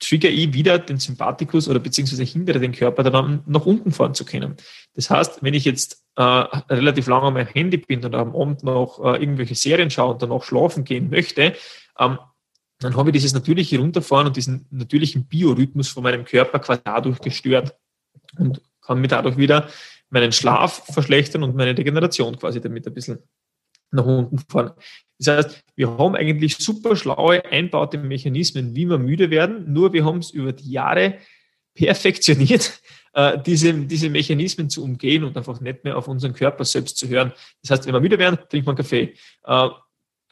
[0.00, 4.24] trigger ich wieder den Sympathikus oder beziehungsweise hindere den Körper dann nach unten fahren zu
[4.24, 4.56] können.
[4.94, 9.00] Das heißt, wenn ich jetzt äh, relativ lange am Handy bin und am Abend noch
[9.04, 11.54] äh, irgendwelche Serien schaue und danach schlafen gehen möchte,
[11.98, 12.18] ähm,
[12.80, 17.20] dann habe ich dieses natürliche Runterfahren und diesen natürlichen Biorhythmus von meinem Körper quasi dadurch
[17.20, 17.74] gestört
[18.38, 19.68] und kann mir dadurch wieder
[20.10, 23.18] meinen Schlaf verschlechtern und meine Regeneration quasi damit ein bisschen
[23.90, 24.72] nach unten fahren.
[25.18, 30.04] Das heißt, wir haben eigentlich super schlaue, einbaute Mechanismen, wie wir müde werden, nur wir
[30.04, 31.18] haben es über die Jahre
[31.74, 32.80] perfektioniert,
[33.14, 37.08] äh, diese, diese Mechanismen zu umgehen und einfach nicht mehr auf unseren Körper selbst zu
[37.08, 37.32] hören.
[37.62, 39.14] Das heißt, wenn wir müde werden, trinkt man Kaffee.
[39.44, 39.68] Äh,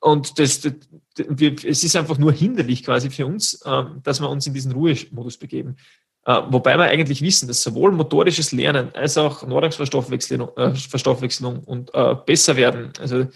[0.00, 0.72] und das, das,
[1.16, 4.72] wir, es ist einfach nur hinderlich quasi für uns, äh, dass wir uns in diesen
[4.72, 5.76] Ruhemodus begeben.
[6.24, 11.90] Wobei wir eigentlich wissen, dass sowohl motorisches Lernen als auch Nahrungsverstoffwechslung Verstoffwechslung und
[12.26, 13.26] besser werden, also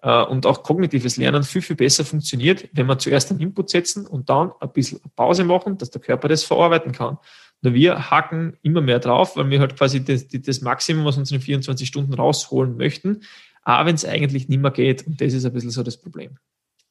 [0.00, 4.30] und auch kognitives Lernen viel, viel besser funktioniert, wenn wir zuerst einen Input setzen und
[4.30, 7.18] dann ein bisschen Pause machen, dass der Körper das verarbeiten kann.
[7.62, 11.88] Wir hacken immer mehr drauf, weil wir halt quasi das, das Maximum aus unseren 24
[11.88, 13.22] Stunden rausholen möchten,
[13.62, 15.06] aber wenn es eigentlich nicht mehr geht.
[15.06, 16.36] Und das ist ein bisschen so das Problem.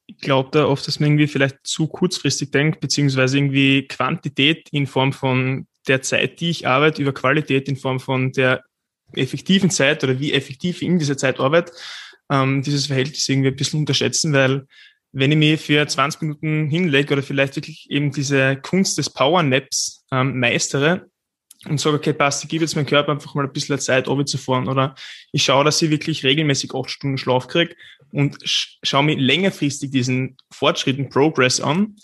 [0.07, 4.85] Ich glaube da oft, dass man irgendwie vielleicht zu kurzfristig denkt, beziehungsweise irgendwie Quantität in
[4.85, 8.63] Form von der Zeit, die ich arbeite, über Qualität in Form von der
[9.13, 11.71] effektiven Zeit oder wie effektiv ich in dieser Zeit arbeite,
[12.29, 14.67] ähm, dieses Verhältnis irgendwie ein bisschen unterschätzen, weil
[15.15, 19.43] wenn ich mich für 20 Minuten hinlege oder vielleicht wirklich eben diese Kunst des Power
[19.43, 21.09] Naps ähm, meistere
[21.69, 24.67] und sage, okay, passt, ich gebe jetzt meinem Körper einfach mal ein bisschen Zeit, runterzufahren
[24.67, 24.93] oder
[25.31, 27.75] ich schaue, dass ich wirklich regelmäßig acht Stunden Schlaf kriege
[28.11, 31.95] und schaue mir längerfristig diesen Fortschritten Progress an,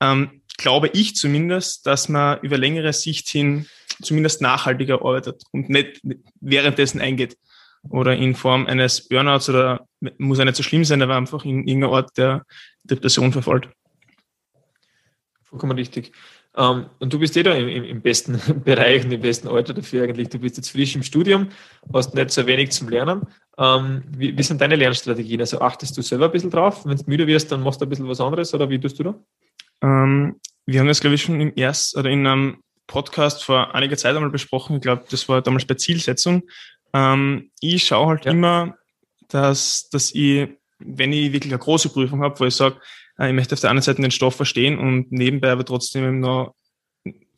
[0.00, 3.66] ähm, glaube ich zumindest, dass man über längere Sicht hin
[4.00, 6.00] zumindest nachhaltiger arbeitet und nicht
[6.40, 7.36] währenddessen eingeht
[7.90, 9.86] oder in Form eines Burnouts oder
[10.18, 12.44] muss ja nicht so schlimm sein, aber einfach in irgendeiner Art der
[12.84, 13.68] Depression verfolgt.
[15.42, 16.12] Vollkommen richtig.
[16.56, 19.74] Um, ähm, und du bist eh da im, im, besten Bereich und im besten Alter
[19.74, 20.28] dafür eigentlich.
[20.28, 21.48] Du bist jetzt frisch im Studium,
[21.92, 23.22] hast nicht so wenig zum Lernen.
[23.56, 25.40] Um, ähm, wie, wie, sind deine Lernstrategien?
[25.40, 26.84] Also achtest du selber ein bisschen drauf?
[26.86, 29.02] Wenn du müde wirst, dann machst du ein bisschen was anderes oder wie tust du
[29.02, 29.10] da?
[29.80, 33.74] Um, ähm, wir haben das, glaube ich, schon im ersten oder in einem Podcast vor
[33.74, 34.76] einiger Zeit einmal besprochen.
[34.76, 36.44] Ich glaube, das war damals bei Zielsetzung.
[37.60, 38.30] Ich schaue halt ja.
[38.30, 38.76] immer,
[39.28, 42.76] dass, dass ich, wenn ich wirklich eine große Prüfung habe, wo ich sage,
[43.18, 46.54] äh, ich möchte auf der einen Seite den Stoff verstehen und nebenbei aber trotzdem noch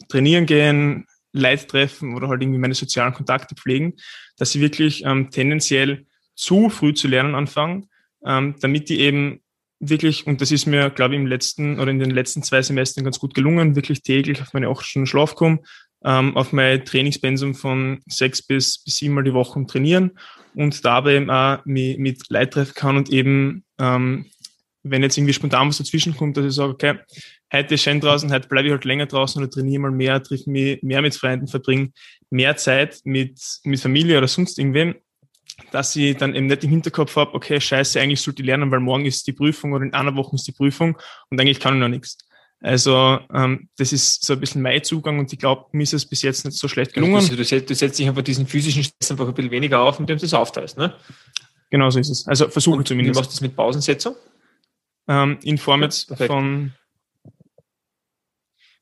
[0.08, 3.94] trainieren gehen, Leid treffen oder halt irgendwie meine sozialen Kontakte pflegen,
[4.38, 7.88] dass ich wirklich ähm, tendenziell zu früh zu lernen anfange,
[8.24, 9.42] ähm, damit die eben
[9.78, 13.04] wirklich, und das ist mir, glaube ich, im letzten oder in den letzten zwei Semestern
[13.04, 15.60] ganz gut gelungen, wirklich täglich auf meine acht Stunden Schlaf komme,
[16.04, 20.12] ähm, auf mein Trainingspensum von sechs bis, bis sieben Mal die Woche trainieren
[20.54, 24.26] und dabei eben auch mit, mit Leid treffen kann und eben, ähm,
[24.82, 26.98] wenn jetzt irgendwie spontan was dazwischen kommt, dass ich sage, okay,
[27.52, 30.46] heute ist schön draußen, heute bleibe ich halt länger draußen oder trainiere mal mehr, triff
[30.46, 31.90] mich mehr mit Freunden, verbringe
[32.30, 34.94] mehr Zeit mit, mit Familie oder sonst irgendwem,
[35.72, 38.80] dass ich dann eben nicht im Hinterkopf habe, okay, scheiße, eigentlich sollte ich lernen, weil
[38.80, 40.96] morgen ist die Prüfung oder in einer Woche ist die Prüfung
[41.30, 42.18] und eigentlich kann ich noch nichts.
[42.60, 46.06] Also ähm, das ist so ein bisschen mein Zugang und ich glaube, mir ist es
[46.06, 47.16] bis jetzt nicht so schlecht gelungen.
[47.16, 50.00] Also, du, setzt, du setzt dich einfach diesen physischen Stress einfach ein bisschen weniger auf,
[50.00, 50.94] indem du es aufteilst, ne?
[51.70, 52.26] Genau so ist es.
[52.26, 53.16] Also versuche zumindest.
[53.16, 54.14] Wie machst du das mit Pausensetzung?
[55.08, 56.72] Ähm, in Form jetzt ja, von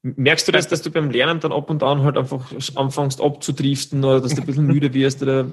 [0.02, 4.04] Merkst du das, dass du beim Lernen dann ab und an halt einfach anfängst abzudriften
[4.04, 5.22] oder dass du ein bisschen müde wirst?
[5.22, 5.50] Oder?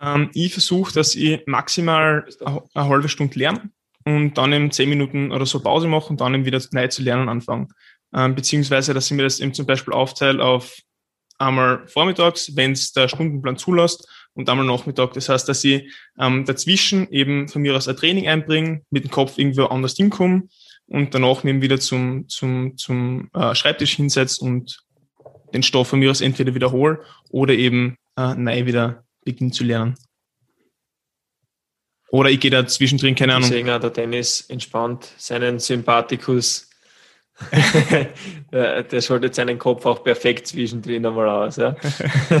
[0.00, 2.26] Ähm, ich versuche, dass ich maximal
[2.72, 3.70] eine halbe Stunde lerne
[4.04, 7.02] und dann eben zehn Minuten oder so Pause machen und dann eben wieder neu zu
[7.02, 7.68] lernen anfangen.
[8.14, 10.76] Ähm, beziehungsweise, dass ich mir das eben zum Beispiel aufteile auf
[11.38, 15.12] einmal vormittags, wenn es der Stundenplan zulässt, und einmal Nachmittag.
[15.12, 19.10] Das heißt, dass ich ähm, dazwischen eben von mir aus ein Training einbringe, mit dem
[19.10, 20.44] Kopf irgendwo anders hinkomme
[20.86, 24.82] und danach eben wieder zum, zum, zum äh, Schreibtisch hinsetze und
[25.54, 29.96] den Stoff von mir aus entweder wiederhole oder eben äh, neu wieder beginne zu lernen.
[32.12, 33.48] Oder ich gehe da zwischendrin, keine Ahnung.
[33.48, 36.68] Sänger, der Dennis entspannt seinen Sympathikus.
[38.52, 41.56] der schaltet seinen Kopf auch perfekt zwischendrin einmal aus.
[41.56, 41.74] Ja.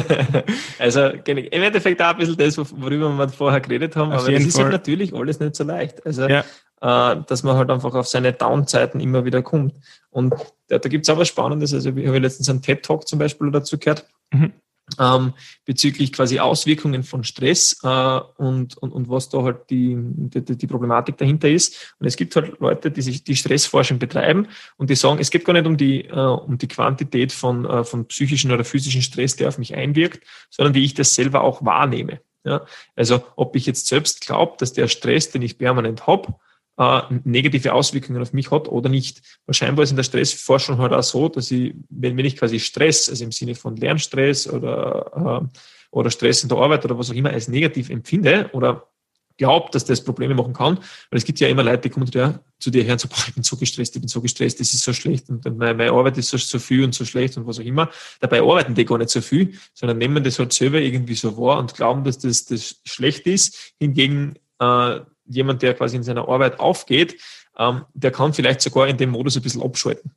[0.78, 4.44] also im Endeffekt auch ein bisschen das, worüber wir vorher geredet haben, Auf aber das
[4.44, 6.04] ist halt natürlich alles nicht so leicht.
[6.04, 6.40] Also ja.
[6.82, 9.74] äh, dass man halt einfach auf seine Downzeiten immer wieder kommt.
[10.10, 10.34] Und
[10.68, 11.72] da, da gibt es auch was Spannendes.
[11.72, 14.06] Also ich habe letztens einen TED-Talk zum Beispiel dazu gehört.
[14.32, 14.52] Mhm
[14.98, 20.56] ähm, bezüglich quasi Auswirkungen von Stress äh, und, und, und was da halt die, die,
[20.56, 21.94] die Problematik dahinter ist.
[21.98, 25.44] Und es gibt halt Leute, die sich die Stressforschung betreiben und die sagen, es geht
[25.44, 29.36] gar nicht um die, äh, um die Quantität von, äh, von psychischen oder physischen Stress,
[29.36, 32.20] der auf mich einwirkt, sondern wie ich das selber auch wahrnehme.
[32.44, 32.66] Ja?
[32.96, 36.34] Also ob ich jetzt selbst glaube, dass der Stress, den ich permanent habe,
[36.78, 39.20] äh, negative Auswirkungen auf mich hat oder nicht.
[39.46, 42.58] Weil scheinbar ist in der Stressforschung halt auch so, dass ich, wenn, wenn ich quasi
[42.58, 45.58] Stress, also im Sinne von Lernstress oder, äh,
[45.90, 48.88] oder Stress in der Arbeit oder was auch immer als negativ empfinde oder
[49.36, 50.76] glaubt, dass das Probleme machen kann,
[51.10, 53.24] weil es gibt ja immer Leute, die kommen und ja, zu dir hören, so, boah,
[53.26, 55.90] ich bin so gestresst, ich bin so gestresst, das ist so schlecht und meine, meine
[55.90, 57.90] Arbeit ist so, so viel und so schlecht und was auch immer.
[58.20, 61.58] Dabei arbeiten die gar nicht so viel, sondern nehmen das halt selber irgendwie so wahr
[61.58, 63.74] und glauben, dass das, das schlecht ist.
[63.80, 65.00] Hingegen äh,
[65.32, 67.16] jemand, der quasi in seiner Arbeit aufgeht,
[67.58, 70.12] ähm, der kann vielleicht sogar in dem Modus ein bisschen abschalten.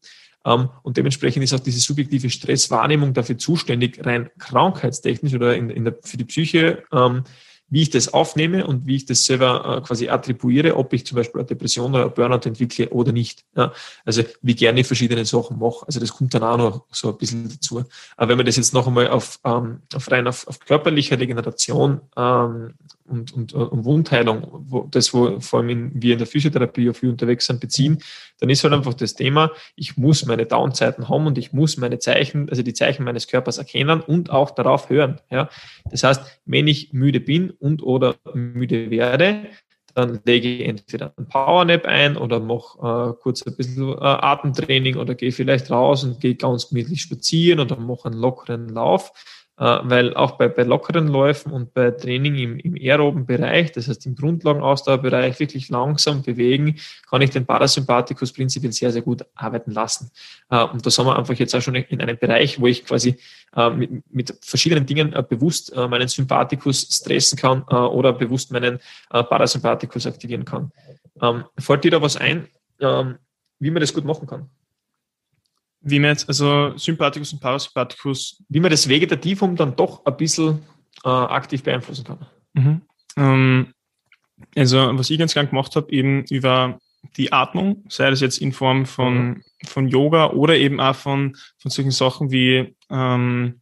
[0.46, 5.86] Ähm, und dementsprechend ist auch diese subjektive Stresswahrnehmung dafür zuständig, rein krankheitstechnisch oder in, in
[5.86, 7.24] der, für die Psyche, ähm,
[7.68, 11.16] wie ich das aufnehme und wie ich das selber äh, quasi attribuiere, ob ich zum
[11.16, 13.44] Beispiel eine Depression oder eine Burnout entwickle oder nicht.
[13.58, 13.74] Ja,
[14.06, 15.86] also wie gerne ich verschiedene Sachen mache.
[15.88, 17.84] Also das kommt dann auch noch so ein bisschen dazu.
[18.18, 22.02] Aber wenn man das jetzt noch einmal auf, ähm, auf rein auf, auf körperliche Regeneration
[22.16, 22.76] ähm,
[23.08, 26.98] und, und, und Wundheilung, wo, das, wo vor allem in, wir in der Physiotherapie auf
[26.98, 28.00] viel unterwegs sind, beziehen,
[28.40, 32.00] dann ist halt einfach das Thema, ich muss meine Downzeiten haben und ich muss meine
[32.00, 35.22] Zeichen, also die Zeichen meines Körpers erkennen und auch darauf hören.
[35.30, 35.50] Ja?
[35.90, 39.48] Das heißt, wenn ich müde bin und oder müde werde,
[39.94, 44.98] dann lege ich entweder ein Powernap ein oder mache äh, kurz ein bisschen äh, Atemtraining
[44.98, 49.45] oder gehe vielleicht raus und gehe ganz gemütlich spazieren oder mache einen lockeren Lauf äh,
[49.58, 54.06] weil auch bei, bei lockeren Läufen und bei Training im, im aeroben Bereich, das heißt
[54.06, 56.76] im Grundlagenausdauerbereich, wirklich langsam bewegen,
[57.10, 60.12] kann ich den Parasympathikus prinzipiell sehr, sehr gut arbeiten lassen.
[60.50, 63.18] Äh, und das haben wir einfach jetzt auch schon in einem Bereich, wo ich quasi
[63.56, 70.44] äh, mit, mit verschiedenen Dingen bewusst meinen Sympathikus stressen kann oder bewusst meinen Parasympathikus aktivieren
[70.44, 70.72] kann.
[71.22, 72.48] Ähm, fällt dir da was ein,
[72.80, 73.18] ähm,
[73.60, 74.50] wie man das gut machen kann?
[75.88, 78.44] Wie man jetzt, also Sympathikus und Parasympathikus.
[78.50, 80.64] Wie man das Vegetativum dann doch ein bisschen
[81.04, 82.26] äh, aktiv beeinflussen kann.
[82.54, 82.82] Mhm.
[83.16, 83.74] Ähm,
[84.56, 86.80] also, was ich ganz gern gemacht habe, eben über
[87.18, 89.44] die Atmung, sei das jetzt in Form von, mhm.
[89.66, 93.62] von Yoga oder eben auch von, von solchen Sachen wie ähm,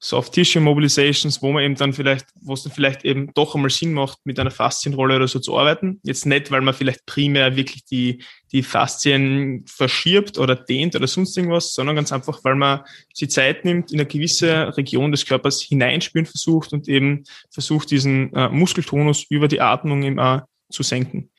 [0.00, 3.70] Soft Tissue Mobilizations, wo man eben dann vielleicht, wo es dann vielleicht eben doch einmal
[3.70, 6.00] Sinn macht, mit einer Faszienrolle oder so zu arbeiten.
[6.04, 11.36] Jetzt nicht, weil man vielleicht primär wirklich die, die Faszien verschirbt oder dehnt oder sonst
[11.36, 12.80] irgendwas, sondern ganz einfach, weil man
[13.12, 18.32] sich Zeit nimmt, in eine gewisse Region des Körpers hineinspüren versucht und eben versucht, diesen
[18.34, 21.30] äh, Muskeltonus über die Atmung eben auch zu senken.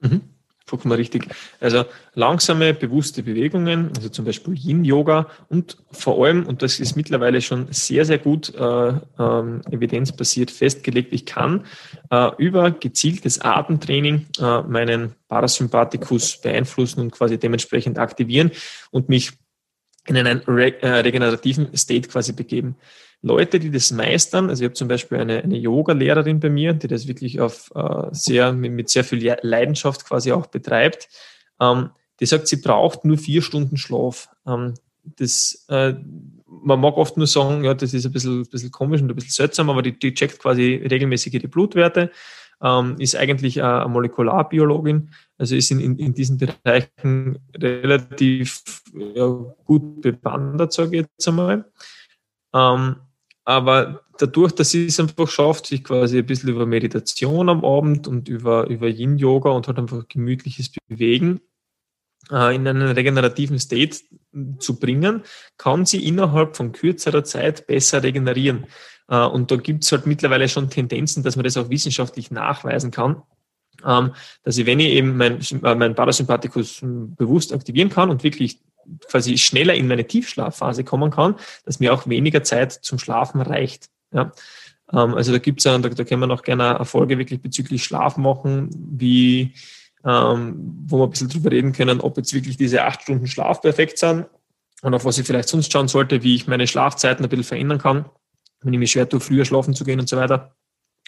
[0.00, 0.33] Mhm
[0.66, 1.28] vollkommen richtig.
[1.60, 7.42] Also langsame, bewusste Bewegungen, also zum Beispiel Yin-Yoga und vor allem, und das ist mittlerweile
[7.42, 11.66] schon sehr, sehr gut äh, ähm, evidenzbasiert festgelegt, ich kann
[12.10, 18.50] äh, über gezieltes Atemtraining äh, meinen Parasympathikus beeinflussen und quasi dementsprechend aktivieren
[18.90, 19.32] und mich
[20.06, 22.76] in einen äh, regenerativen State quasi begeben.
[23.24, 26.88] Leute, die das meistern, also ich habe zum Beispiel eine, eine Yoga-Lehrerin bei mir, die
[26.88, 31.08] das wirklich auf äh, sehr, mit, mit, sehr viel Leidenschaft quasi auch betreibt,
[31.58, 31.88] ähm,
[32.20, 34.28] die sagt, sie braucht nur vier Stunden Schlaf.
[34.46, 35.94] Ähm, das, äh,
[36.46, 39.30] man mag oft nur sagen, ja, das ist ein bisschen, bisschen komisch und ein bisschen
[39.30, 42.10] seltsam, aber die, die checkt quasi regelmäßig ihre Blutwerte,
[42.62, 48.62] ähm, ist eigentlich eine Molekularbiologin, also ist in, in, in diesen Bereichen relativ
[48.94, 49.26] ja,
[49.64, 51.64] gut bewandert, sage ich jetzt einmal.
[52.54, 52.96] Ähm,
[53.44, 58.08] aber dadurch, dass sie es einfach schafft, sich quasi ein bisschen über Meditation am Abend
[58.08, 61.40] und über, über Yin-Yoga und halt einfach gemütliches Bewegen
[62.30, 63.98] äh, in einen regenerativen State
[64.58, 65.22] zu bringen,
[65.58, 68.66] kann sie innerhalb von kürzerer Zeit besser regenerieren.
[69.08, 72.90] Äh, und da gibt es halt mittlerweile schon Tendenzen, dass man das auch wissenschaftlich nachweisen
[72.90, 73.22] kann,
[73.84, 78.60] ähm, dass ich, wenn ich eben mein, äh, mein Parasympathikus bewusst aktivieren kann und wirklich
[79.08, 83.88] quasi schneller in meine Tiefschlafphase kommen kann, dass mir auch weniger Zeit zum Schlafen reicht.
[84.12, 84.32] Ja.
[84.92, 87.84] Ähm, also da gibt es da, da können wir noch gerne eine Folge wirklich bezüglich
[87.84, 89.54] Schlaf machen, wie
[90.04, 93.62] ähm, wo wir ein bisschen drüber reden können, ob jetzt wirklich diese acht Stunden Schlaf
[93.62, 94.26] perfekt sind
[94.82, 97.78] und auf was ich vielleicht sonst schauen sollte, wie ich meine Schlafzeiten ein bisschen verändern
[97.78, 98.04] kann,
[98.60, 100.54] wenn ich mir schwer tue, früher schlafen zu gehen und so weiter.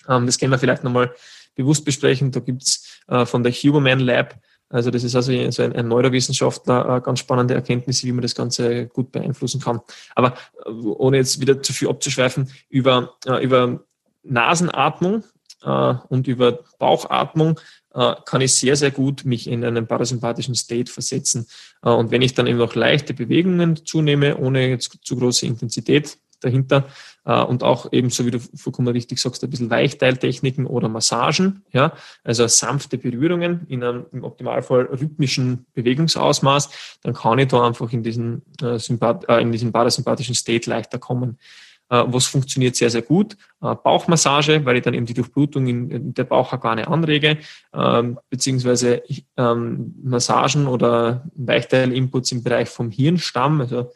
[0.08, 1.12] Ähm, das können wir vielleicht nochmal
[1.54, 2.30] bewusst besprechen.
[2.30, 6.96] Da gibt's äh, von der Huberman Lab also das ist also so ein, ein Neurowissenschaftler,
[6.96, 9.80] äh, ganz spannende Erkenntnisse, wie man das Ganze gut beeinflussen kann.
[10.14, 13.80] Aber äh, ohne jetzt wieder zu viel abzuschweifen, über, äh, über
[14.22, 15.24] Nasenatmung
[16.08, 17.58] und über Bauchatmung
[17.92, 21.48] kann ich sehr, sehr gut mich in einen parasympathischen State versetzen.
[21.80, 26.86] Und wenn ich dann eben noch leichte Bewegungen zunehme, ohne jetzt zu große Intensität, dahinter
[27.24, 31.62] äh, und auch eben, so wie du vollkommen richtig sagst, ein bisschen Weichteiltechniken oder Massagen,
[31.72, 31.92] ja,
[32.24, 38.02] also sanfte Berührungen in einem im Optimalfall rhythmischen Bewegungsausmaß, dann kann ich da einfach in
[38.02, 41.38] diesen, äh, äh, in diesen parasympathischen State leichter kommen.
[41.88, 43.36] Was funktioniert sehr, sehr gut.
[43.60, 47.38] Bauchmassage, weil ich dann eben die Durchblutung in, in der Bauchorgane anrege,
[47.72, 49.04] ähm, beziehungsweise
[49.36, 53.92] ähm, Massagen oder Weichteil-Inputs im Bereich vom Hirnstamm, also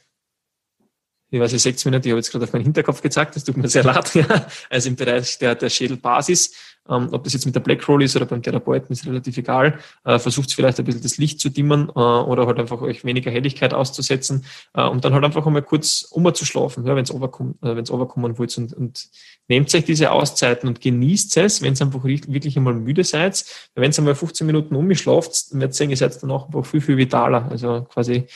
[1.31, 3.57] ich weiß, ihr seht nicht, ich habe jetzt gerade auf meinen Hinterkopf gezeigt, das tut
[3.57, 4.47] mir sehr leid, ja.
[4.69, 6.53] also im Bereich der, der Schädelbasis,
[6.88, 10.19] ähm, ob das jetzt mit der Blackroll ist oder beim Therapeuten, ist relativ egal, äh,
[10.19, 13.73] versucht vielleicht ein bisschen das Licht zu dimmen äh, oder halt einfach euch weniger Helligkeit
[13.73, 17.90] auszusetzen, äh, um dann halt einfach einmal kurz umzuschlafen, ja, wenn es overkommen, äh, wenn's
[17.90, 19.09] overkommen wollt und, und
[19.49, 23.93] nehmt euch diese Auszeiten und genießt es, wenn ihr einfach wirklich einmal müde seid, wenn
[23.93, 26.97] ihr einmal 15 Minuten umgeschlaft, dann werdet ihr sehen, ihr seid danach einfach viel, viel
[26.97, 28.27] vitaler, also quasi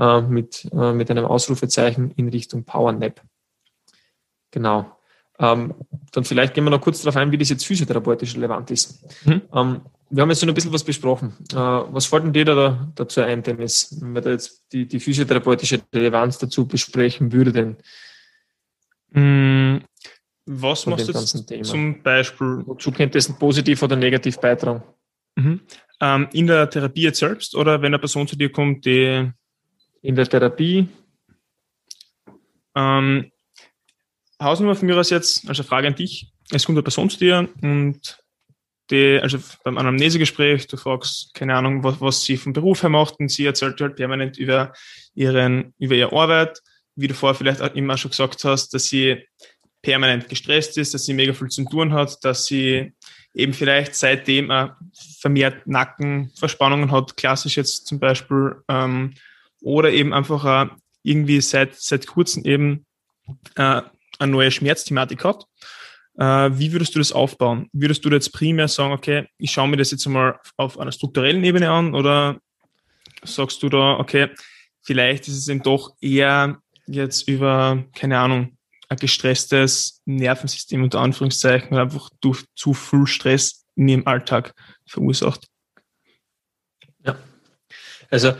[0.00, 3.20] äh, mit, äh, mit einem Ausrufezeichen in Richtung Power Nap.
[4.50, 4.96] Genau.
[5.38, 5.74] Ähm,
[6.12, 9.04] dann vielleicht gehen wir noch kurz darauf ein, wie das jetzt physiotherapeutisch relevant ist.
[9.26, 9.42] Mhm.
[9.54, 11.34] Ähm, wir haben jetzt schon ein bisschen was besprochen.
[11.52, 15.00] Äh, was fällt denn dir da dazu ein, Dennis, wenn wir da jetzt die, die
[15.00, 17.76] physiotherapeutische Relevanz dazu besprechen würden?
[19.10, 19.82] Mhm.
[20.46, 21.62] Was machst du jetzt Thema?
[21.62, 22.62] zum Beispiel?
[22.66, 24.82] Wozu könnte es positiv oder negativ beitragen?
[25.36, 25.60] Mhm.
[26.00, 29.30] Ähm, in der Therapie jetzt selbst oder wenn eine Person zu dir kommt, die
[30.02, 30.88] in der Therapie?
[32.74, 33.30] Ähm,
[34.40, 36.32] Hausnummer von mir aus jetzt, also Frage an dich.
[36.50, 38.18] Es kommt eine Person zu dir und
[38.90, 43.20] die, also beim Anamnesegespräch, du fragst, keine Ahnung, was, was sie vom Beruf her macht
[43.20, 44.72] und sie erzählt halt permanent über
[45.14, 46.60] ihren, über ihre Arbeit,
[46.96, 49.24] wie du vorher vielleicht auch immer schon gesagt hast, dass sie
[49.82, 52.92] permanent gestresst ist, dass sie mega viel zu tun hat, dass sie
[53.34, 54.68] eben vielleicht seitdem äh,
[55.20, 59.14] vermehrt Nackenverspannungen hat, klassisch jetzt zum Beispiel, ähm,
[59.62, 60.70] oder eben einfach äh,
[61.02, 62.86] irgendwie seit, seit kurzem eben
[63.56, 63.82] äh,
[64.18, 65.44] eine neue Schmerzthematik hat.
[66.18, 67.68] Äh, wie würdest du das aufbauen?
[67.72, 71.44] Würdest du jetzt primär sagen, okay, ich schaue mir das jetzt mal auf einer strukturellen
[71.44, 72.38] Ebene an oder
[73.22, 74.28] sagst du da, okay,
[74.82, 78.56] vielleicht ist es eben doch eher jetzt über, keine Ahnung,
[78.88, 84.52] ein gestresstes Nervensystem unter Anführungszeichen oder einfach durch zu viel Stress in ihrem Alltag
[84.86, 85.46] verursacht?
[87.04, 87.16] Ja,
[88.10, 88.34] also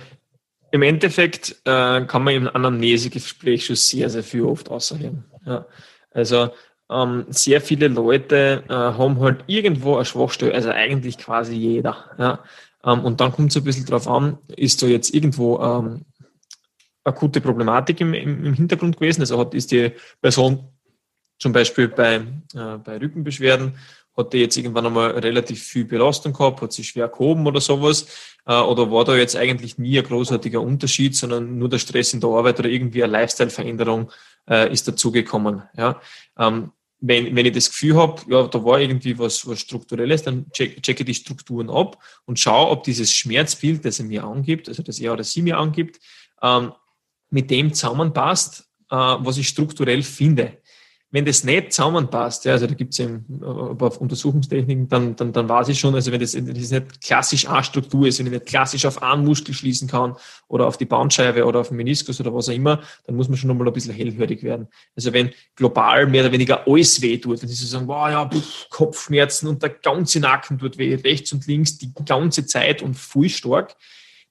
[0.72, 5.24] im Endeffekt äh, kann man im Anamnesegespräch schon sehr, sehr viel oft außerheben.
[5.46, 5.66] Ja.
[6.12, 6.50] Also
[6.90, 11.96] ähm, sehr viele Leute äh, haben halt irgendwo eine Schwachstelle, also eigentlich quasi jeder.
[12.18, 12.40] Ja.
[12.85, 16.04] Ähm, und dann kommt es ein bisschen drauf an, ist da jetzt irgendwo ähm,
[17.04, 19.20] akute Problematik im, im, im, Hintergrund gewesen?
[19.20, 20.68] Also hat, ist die Person
[21.38, 22.16] zum Beispiel bei,
[22.54, 23.74] äh, bei Rückenbeschwerden
[24.20, 28.06] hat der jetzt irgendwann einmal relativ viel Belastung gehabt, hat sich schwer gehoben oder sowas?
[28.46, 32.20] Äh, oder war da jetzt eigentlich nie ein großartiger Unterschied, sondern nur der Stress in
[32.20, 34.11] der Arbeit oder irgendwie eine Lifestyle-Veränderung
[34.48, 35.62] äh, ist dazugekommen?
[35.76, 36.00] Ja?
[36.38, 40.50] Ähm, wenn, wenn ich das Gefühl habe, ja, da war irgendwie was, was Strukturelles, dann
[40.52, 44.83] check, checke die Strukturen ab und schaue, ob dieses Schmerzbild, das er mir angibt, also
[44.83, 45.98] das er oder sie mir angibt,
[46.42, 46.72] ähm,
[47.30, 50.60] mit dem zusammenpasst, äh, was ich strukturell finde
[51.12, 53.25] wenn das nicht zusammenpasst, ja, also da gibt es ein
[53.77, 58.07] paar Untersuchungstechniken, dann, dann, dann weiß ich schon, also wenn das, das nicht klassisch A-Struktur
[58.07, 60.14] ist, wenn ich nicht klassisch auf einen Muskel schließen kann
[60.46, 63.37] oder auf die Bandscheibe oder auf den Meniskus oder was auch immer, dann muss man
[63.37, 64.68] schon nochmal ein bisschen hellhörig werden.
[64.94, 68.29] Also wenn global mehr oder weniger alles weh tut, wenn sie so sagen, wow, ja,
[68.29, 72.94] pff, Kopfschmerzen und der ganze Nacken tut weh, rechts und links die ganze Zeit und
[72.96, 73.75] voll stark,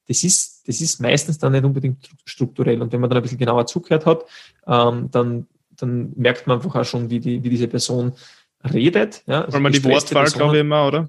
[0.08, 2.80] das ist, das ist meistens dann nicht unbedingt strukturell.
[2.80, 4.24] Und wenn man dann ein bisschen genauer zugehört hat,
[4.66, 5.46] ähm, dann
[5.82, 8.12] dann merkt man einfach auch schon, wie, die, wie diese Person
[8.72, 9.22] redet.
[9.26, 9.42] Ja?
[9.42, 11.08] Also Weil man die Wortwahl, glaube ich, immer, oder?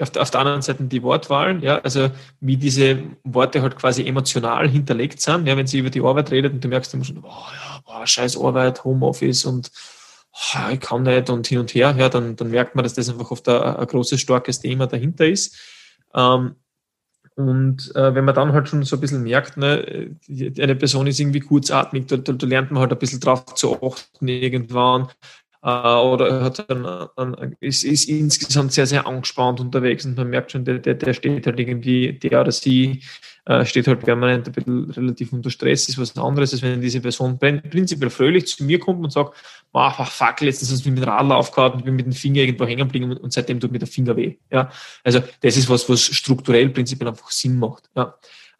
[0.00, 4.04] Auf der, auf der anderen Seite die Wortwahl, ja, also wie diese Worte halt quasi
[4.04, 7.18] emotional hinterlegt sind, ja, wenn sie über die Arbeit redet und du merkst dann schon,
[7.18, 9.70] oh, ja, boah, scheiß Arbeit, Homeoffice und
[10.32, 13.08] oh, ich kann nicht und hin und her, ja, dann, dann merkt man, dass das
[13.08, 15.56] einfach oft ein, ein großes, starkes Thema dahinter ist.
[16.12, 16.56] Ähm,
[17.36, 21.18] und äh, wenn man dann halt schon so ein bisschen merkt, ne, eine Person ist
[21.18, 25.08] irgendwie kurzatmig, da, da, da lernt man halt ein bisschen drauf zu achten irgendwann.
[25.62, 30.52] Äh, oder hat dann, dann, ist, ist insgesamt sehr, sehr angespannt unterwegs und man merkt
[30.52, 33.02] schon, der, der, der steht halt irgendwie, der oder sie
[33.46, 37.00] äh, steht halt permanent ein bisschen relativ unter Stress, ist was anderes, als wenn diese
[37.00, 39.34] Person prinzipiell fröhlich zu mir kommt und sagt,
[39.72, 42.88] ach, fuck, letztens mich mit dem Radl aufgehauen und bin mit dem Finger irgendwo hängen
[42.88, 44.36] geblieben und seitdem tut mir der Finger weh.
[44.50, 44.70] Ja?
[45.02, 47.90] Also das ist was, was strukturell prinzipiell einfach Sinn macht.
[47.94, 48.14] Ja?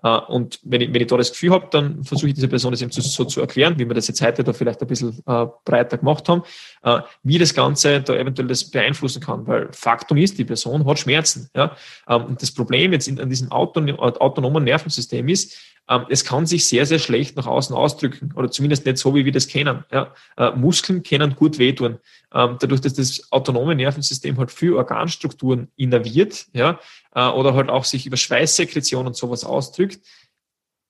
[0.05, 2.71] Äh, und wenn ich, wenn ich da das Gefühl habe, dann versuche ich dieser Person
[2.71, 5.47] das eben so zu erklären, wie wir das jetzt heute da vielleicht ein bisschen äh,
[5.65, 6.43] breiter gemacht haben,
[6.83, 9.47] äh, wie das Ganze da eventuell das beeinflussen kann.
[9.47, 11.49] Weil Faktum ist, die Person hat Schmerzen.
[11.57, 11.75] Ja?
[12.07, 15.57] Ähm, und das Problem jetzt in, an diesem autonomen Nervensystem ist,
[15.89, 19.25] ähm, es kann sich sehr, sehr schlecht nach außen ausdrücken oder zumindest nicht so, wie
[19.25, 19.85] wir das kennen.
[19.93, 20.15] Ja?
[20.37, 21.99] Äh, Muskeln können gut wehtun.
[22.33, 26.79] Ähm, dadurch, dass das autonome Nervensystem halt viel Organstrukturen innerviert ja?
[27.15, 30.01] Äh, oder halt auch sich über Schweißsekretion und sowas ausdrückt,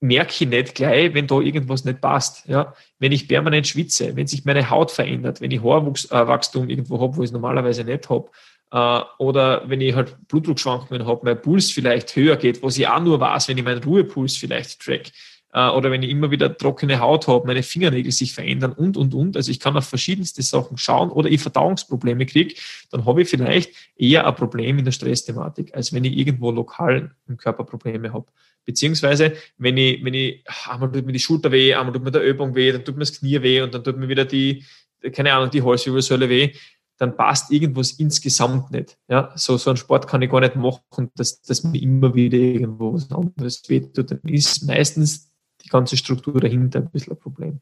[0.01, 2.47] merke ich nicht gleich, wenn da irgendwas nicht passt.
[2.47, 2.75] Ja?
[2.99, 7.17] Wenn ich permanent schwitze, wenn sich meine Haut verändert, wenn ich Haarwachstum äh, irgendwo habe,
[7.17, 8.31] wo ich es normalerweise nicht habe,
[8.75, 13.01] äh, oder wenn ich halt Blutdruckschwankungen habe, mein Puls vielleicht höher geht, was ich auch
[13.01, 15.13] nur weiß, wenn ich meinen Ruhepuls vielleicht track.
[15.53, 19.15] äh, oder wenn ich immer wieder trockene Haut habe, meine Fingernägel sich verändern und, und,
[19.15, 19.37] und.
[19.37, 22.57] Also ich kann auf verschiedenste Sachen schauen oder ich Verdauungsprobleme kriege,
[22.91, 27.13] dann habe ich vielleicht eher ein Problem in der Stressthematik, als wenn ich irgendwo lokal
[27.29, 28.27] im Körper Probleme habe.
[28.65, 32.25] Beziehungsweise, wenn ich, wenn ich, einmal tut mir die Schulter weh, einmal tut mir der
[32.25, 34.65] Übung weh, dann tut mir das Knie weh und dann tut mir wieder die,
[35.13, 36.53] keine Ahnung, die Halswirbelsäule weh,
[36.99, 38.97] dann passt irgendwas insgesamt nicht.
[39.09, 42.39] Ja, so, so einen Sport kann ich gar nicht machen, dass, dass mir immer wieder
[42.39, 44.11] irgendwo was anderes wehtut.
[44.11, 45.33] Dann ist meistens
[45.65, 47.61] die ganze Struktur dahinter ein bisschen ein Problem.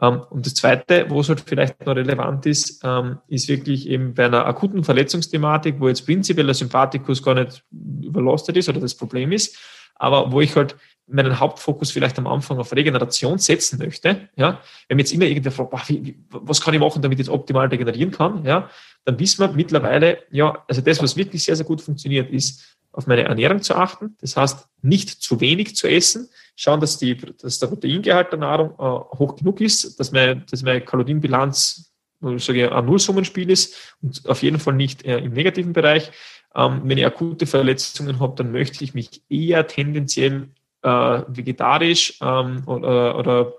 [0.00, 4.14] Ähm, und das Zweite, wo es halt vielleicht noch relevant ist, ähm, ist wirklich eben
[4.14, 8.94] bei einer akuten Verletzungsthematik, wo jetzt prinzipiell der Sympathikus gar nicht überlastet ist oder das
[8.94, 9.56] Problem ist,
[9.98, 10.76] aber wo ich halt
[11.06, 15.52] meinen Hauptfokus vielleicht am Anfang auf Regeneration setzen möchte, ja, wenn mir jetzt immer irgendwer
[15.52, 18.68] fragt, boah, wie, was kann ich machen, damit ich jetzt optimal regenerieren kann, ja,
[19.04, 23.06] dann wissen wir mittlerweile, ja, also das, was wirklich sehr, sehr gut funktioniert, ist, auf
[23.06, 24.16] meine Ernährung zu achten.
[24.20, 28.70] Das heißt, nicht zu wenig zu essen, schauen, dass, die, dass der Proteingehalt der Nahrung
[28.72, 31.88] äh, hoch genug ist, dass meine, dass meine Kalorienbilanz
[32.20, 36.10] sage ich, ein Nullsummenspiel ist und auf jeden Fall nicht äh, im negativen Bereich.
[36.58, 40.48] Ähm, wenn ich akute Verletzungen habe, dann möchte ich mich eher tendenziell
[40.82, 43.52] äh, vegetarisch ähm, oder, oder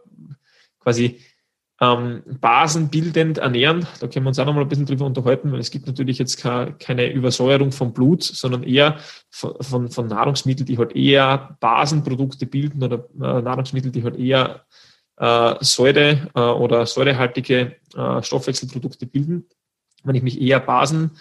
[0.80, 1.22] quasi
[1.80, 3.88] ähm, basenbildend ernähren.
[4.02, 6.18] Da können wir uns auch noch mal ein bisschen drüber unterhalten, weil es gibt natürlich
[6.18, 8.98] jetzt keine Übersäuerung vom Blut, sondern eher
[9.30, 14.66] von, von, von Nahrungsmitteln, die halt eher Basenprodukte bilden oder äh, Nahrungsmittel, die halt eher
[15.16, 19.46] äh, Säure äh, oder säurehaltige äh, Stoffwechselprodukte bilden.
[20.04, 21.12] Wenn ich mich eher Basen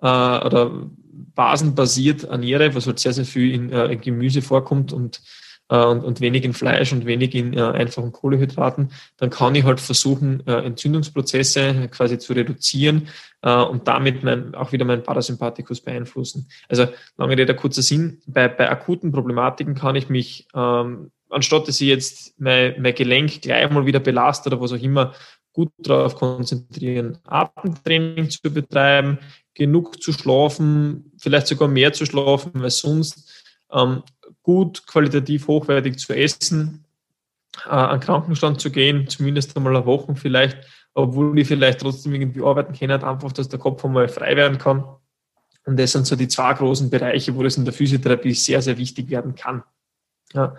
[0.00, 0.88] äh, oder
[1.34, 5.20] basenbasiert ernähre, was halt sehr, sehr viel in, äh, Gemüse vorkommt und
[5.68, 9.64] äh, und, und wenig in Fleisch und wenig in äh, einfachen Kohlehydraten, dann kann ich
[9.64, 13.08] halt versuchen, äh, Entzündungsprozesse quasi zu reduzieren
[13.42, 16.48] äh, und damit mein, auch wieder meinen Parasympathikus beeinflussen.
[16.68, 21.80] Also lange Rede, kurzer Sinn, bei, bei akuten Problematiken kann ich mich, ähm, anstatt dass
[21.80, 25.12] ich jetzt mein, mein Gelenk gleich mal wieder belaste oder was auch immer,
[25.52, 29.18] gut darauf konzentrieren, Atemtraining zu betreiben,
[29.58, 34.02] genug zu schlafen, vielleicht sogar mehr zu schlafen, weil sonst ähm,
[34.42, 36.84] gut, qualitativ hochwertig zu essen,
[37.66, 40.58] äh, an Krankenstand zu gehen, zumindest einmal eine Woche vielleicht,
[40.94, 44.84] obwohl ich vielleicht trotzdem irgendwie arbeiten kann, einfach, dass der Kopf einmal frei werden kann.
[45.66, 48.78] Und das sind so die zwei großen Bereiche, wo das in der Physiotherapie sehr, sehr
[48.78, 49.64] wichtig werden kann.
[50.32, 50.56] Ja.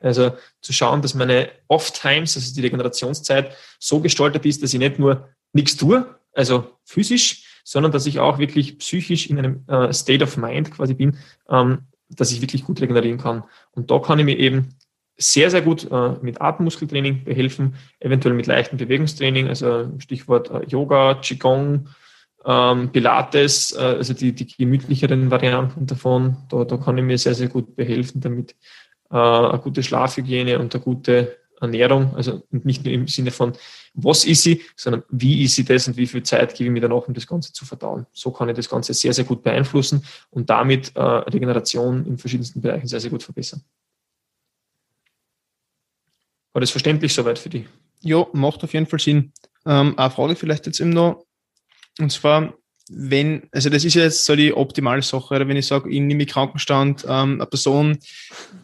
[0.00, 4.98] Also zu schauen, dass meine Off-Times, also die Regenerationszeit, so gestaltet ist, dass ich nicht
[4.98, 10.22] nur nichts tue, also physisch, sondern dass ich auch wirklich psychisch in einem äh, State
[10.22, 11.18] of Mind quasi bin,
[11.50, 13.42] ähm, dass ich wirklich gut regenerieren kann.
[13.72, 14.76] Und da kann ich mir eben
[15.16, 21.14] sehr, sehr gut äh, mit Atemmuskeltraining behelfen, eventuell mit leichtem Bewegungstraining, also Stichwort äh, Yoga,
[21.14, 21.88] Qigong,
[22.44, 26.36] ähm, Pilates, äh, also die, die gemütlicheren Varianten davon.
[26.48, 28.54] Da, da kann ich mir sehr, sehr gut behelfen, damit
[29.10, 33.54] äh, eine gute Schlafhygiene und eine gute Ernährung, also nicht nur im Sinne von,
[33.96, 36.80] was ist sie, sondern wie ist sie das und wie viel Zeit gebe ich mir
[36.80, 38.06] danach, um das Ganze zu verdauen.
[38.12, 42.60] So kann ich das Ganze sehr, sehr gut beeinflussen und damit äh, Regeneration in verschiedensten
[42.60, 43.62] Bereichen sehr, sehr gut verbessern.
[46.52, 47.66] War das verständlich soweit für dich?
[48.02, 49.32] Ja, macht auf jeden Fall Sinn.
[49.64, 51.24] Ähm, eine Frage vielleicht jetzt eben noch,
[51.98, 52.54] und zwar,
[52.88, 56.26] wenn, also das ist jetzt so die optimale Sache, oder wenn ich sage, ich nehme
[56.26, 57.98] Krankenstand, ähm, eine Person,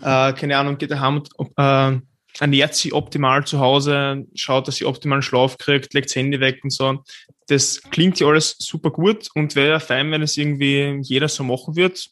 [0.02, 2.00] äh, keine Ahnung, geht daheim und äh,
[2.38, 6.60] ernährt sie optimal zu Hause, schaut, dass sie optimalen Schlaf kriegt, legt das Handy weg
[6.62, 7.02] und so.
[7.46, 11.44] Das klingt ja alles super gut und wäre ja fein, wenn es irgendwie jeder so
[11.44, 12.08] machen wird.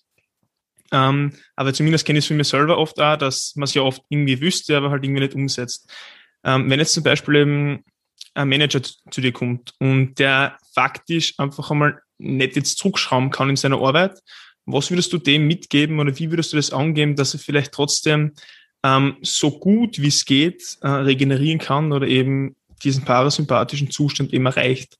[0.93, 3.83] Ähm, aber zumindest kenne ich es von mir selber oft auch, dass man es ja
[3.83, 5.91] oft irgendwie wüsste, aber halt irgendwie nicht umsetzt.
[6.45, 7.85] Ähm, wenn jetzt zum Beispiel eben
[8.35, 13.57] ein Manager zu dir kommt und der faktisch einfach einmal nicht jetzt zurückschrauben kann in
[13.57, 14.21] seiner Arbeit,
[14.67, 18.33] was würdest du dem mitgeben oder wie würdest du das angeben, dass er vielleicht trotzdem
[18.83, 24.47] ähm, so gut wie es geht äh, regenerieren kann oder eben diesen parasympathischen Zustand eben
[24.47, 24.99] erreicht.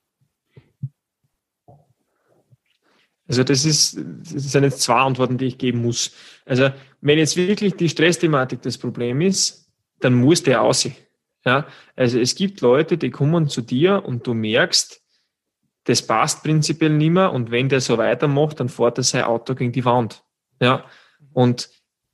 [3.27, 6.13] Also das ist, das sind jetzt zwei Antworten, die ich geben muss.
[6.45, 6.71] Also
[7.01, 9.71] wenn jetzt wirklich die Stressthematik das Problem ist,
[10.01, 10.97] dann muss der aussehen.
[11.45, 11.67] Ja,
[11.97, 15.01] also es gibt Leute, die kommen zu dir und du merkst,
[15.85, 19.55] das passt prinzipiell nicht mehr und wenn der so weitermacht, dann fährt er sein Auto
[19.55, 20.23] gegen die Wand.
[20.61, 20.85] Ja,
[21.33, 21.71] und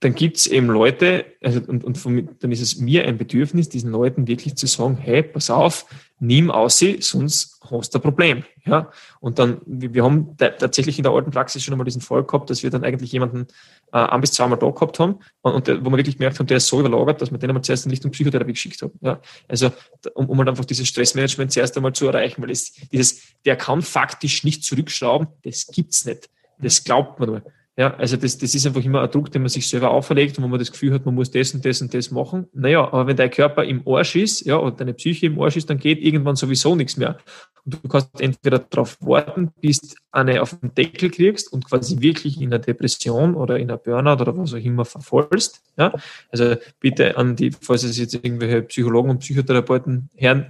[0.07, 3.69] dann gibt es eben Leute, also und, und von, dann ist es mir ein Bedürfnis,
[3.69, 5.85] diesen Leuten wirklich zu sagen, hey, pass auf,
[6.21, 8.45] nimm aus sie, sonst hast du ein Problem.
[8.65, 8.93] Ja?
[9.19, 12.63] Und dann, wir haben tatsächlich in der alten Praxis schon einmal diesen Fall gehabt, dass
[12.63, 13.49] wir dann eigentlich jemanden
[13.93, 16.47] äh, ein bis zweimal da gehabt haben und, und der, wo wir wirklich gemerkt haben,
[16.47, 18.93] der ist so überlagert, dass wir den einmal zuerst in Richtung Psychotherapie geschickt haben.
[19.01, 19.21] Ja?
[19.49, 19.73] Also
[20.15, 23.83] um, um halt einfach dieses Stressmanagement zuerst einmal zu erreichen, weil es dieses, der kann
[23.83, 26.31] faktisch nicht zurückschrauben, das gibt's nicht.
[26.61, 27.43] Das glaubt man nur.
[27.79, 30.49] Ja, also das, das ist einfach immer ein Druck, den man sich selber auferlegt, wo
[30.49, 32.47] man das Gefühl hat, man muss das und das und das machen.
[32.55, 35.69] Naja, aber wenn dein Körper im Arsch ist, ja, oder deine Psyche im Arsch ist,
[35.69, 37.19] dann geht irgendwann sowieso nichts mehr.
[37.67, 42.01] Und du kannst entweder darauf warten, bis du eine auf den Deckel kriegst und quasi
[42.01, 45.61] wirklich in einer Depression oder in einer Burnout oder was auch immer verfallst.
[45.77, 45.93] Ja,
[46.31, 50.47] also bitte an die, falls es jetzt irgendwelche Psychologen und Psychotherapeuten hören,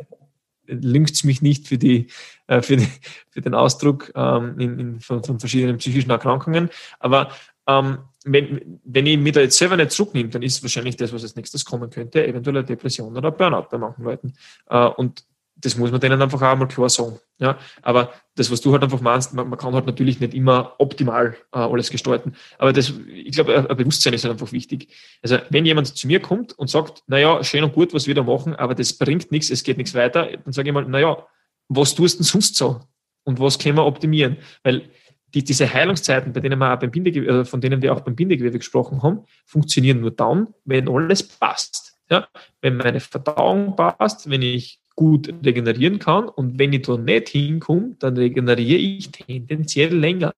[0.67, 2.09] lyncht mich nicht für, die,
[2.47, 2.89] äh, für, die,
[3.31, 6.71] für den Ausdruck ähm, in, in, von, von, verschiedenen psychischen Erkrankungen.
[6.99, 7.31] Aber
[7.67, 11.23] ähm, wenn, wenn ich mir da jetzt selber nicht zurücknehme, dann ist wahrscheinlich das, was
[11.23, 14.35] als nächstes kommen könnte, eventuell eine Depression oder Burnout bei manchen Leuten.
[14.69, 15.25] Äh, und
[15.57, 17.19] das muss man denen einfach auch mal klar sagen.
[17.39, 20.75] Ja, aber das, was du halt einfach meinst, man, man kann halt natürlich nicht immer
[20.79, 22.35] optimal äh, alles gestalten.
[22.59, 24.89] Aber das, ich glaube, ein Bewusstsein ist halt einfach wichtig.
[25.23, 28.23] Also, wenn jemand zu mir kommt und sagt, naja, schön und gut, was wir da
[28.23, 31.27] machen, aber das bringt nichts, es geht nichts weiter, dann sage ich mal, naja,
[31.69, 32.81] was tust du denn sonst so?
[33.25, 34.37] Und was können wir optimieren?
[34.63, 34.91] Weil
[35.35, 38.15] die, diese Heilungszeiten, bei denen wir auch beim Bindegewebe, äh, von denen wir auch beim
[38.15, 41.95] Bindegewebe gesprochen haben, funktionieren nur dann, wenn alles passt.
[42.09, 42.29] Ja,
[42.61, 46.29] wenn meine Verdauung passt, wenn ich gut regenerieren kann.
[46.29, 50.33] Und wenn ich da nicht hinkomme, dann regeneriere ich tendenziell länger.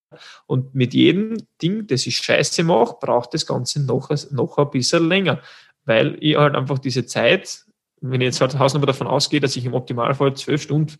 [0.45, 5.07] Und mit jedem Ding, das ich scheiße mache, braucht das Ganze noch, noch ein bisschen
[5.07, 5.41] länger.
[5.85, 7.63] Weil ich halt einfach diese Zeit,
[8.01, 10.97] wenn ich jetzt halt Hausnummer davon ausgehe, dass ich im Optimalfall zwölf Stunden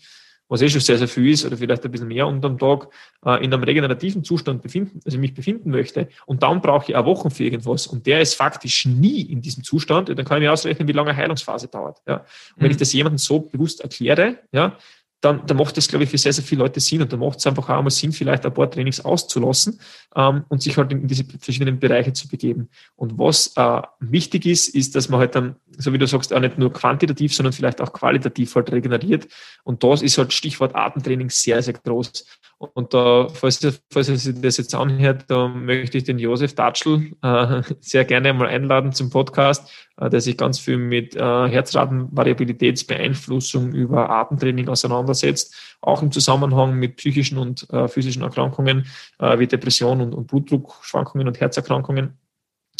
[0.50, 2.89] was eh schon sehr, sehr viel ist oder vielleicht ein bisschen mehr unterm Tag
[3.26, 7.06] äh, in einem regenerativen Zustand befinden, also mich befinden möchte und dann brauche ich eine
[7.06, 10.52] Woche für irgendwas und der ist faktisch nie in diesem Zustand, dann kann ich mir
[10.52, 12.02] ausrechnen, wie lange eine Heilungsphase dauert.
[12.08, 12.16] Ja.
[12.16, 12.26] Und
[12.58, 12.72] wenn mhm.
[12.72, 14.78] ich das jemandem so bewusst erkläre, ja,
[15.22, 17.39] dann, dann macht das, glaube ich, für sehr, sehr viele Leute Sinn und dann macht
[17.39, 19.80] es einfach auch mal Sinn, vielleicht ein paar Trainings auszulassen
[20.15, 22.70] ähm, und sich halt in, diese verschiedenen Bereiche zu begeben.
[22.95, 26.39] Und was äh, wichtig ist, ist, dass man halt dann, so wie du sagst, auch
[26.39, 29.28] nicht nur quantitativ, sondern vielleicht auch qualitativ halt regeneriert.
[29.63, 32.26] Und das ist halt Stichwort Atemtraining sehr, sehr groß.
[32.60, 37.14] Und da, falls, falls ihr sich das jetzt anhört, da möchte ich den Josef Datschl
[37.22, 43.72] äh, sehr gerne mal einladen zum Podcast, äh, der sich ganz viel mit äh, Herzratenvariabilitätsbeeinflussung
[43.72, 48.88] über Atemtraining auseinandersetzt, auch im Zusammenhang mit psychischen und äh, physischen Erkrankungen
[49.20, 52.18] äh, wie Depression und, und Blutdruckschwankungen und Herzerkrankungen.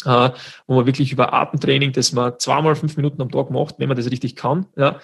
[0.04, 0.30] Äh,
[0.66, 3.96] wo man wirklich über Atemtraining, das man zweimal fünf Minuten am Tag macht, wenn man
[3.96, 5.00] das richtig kann, ja,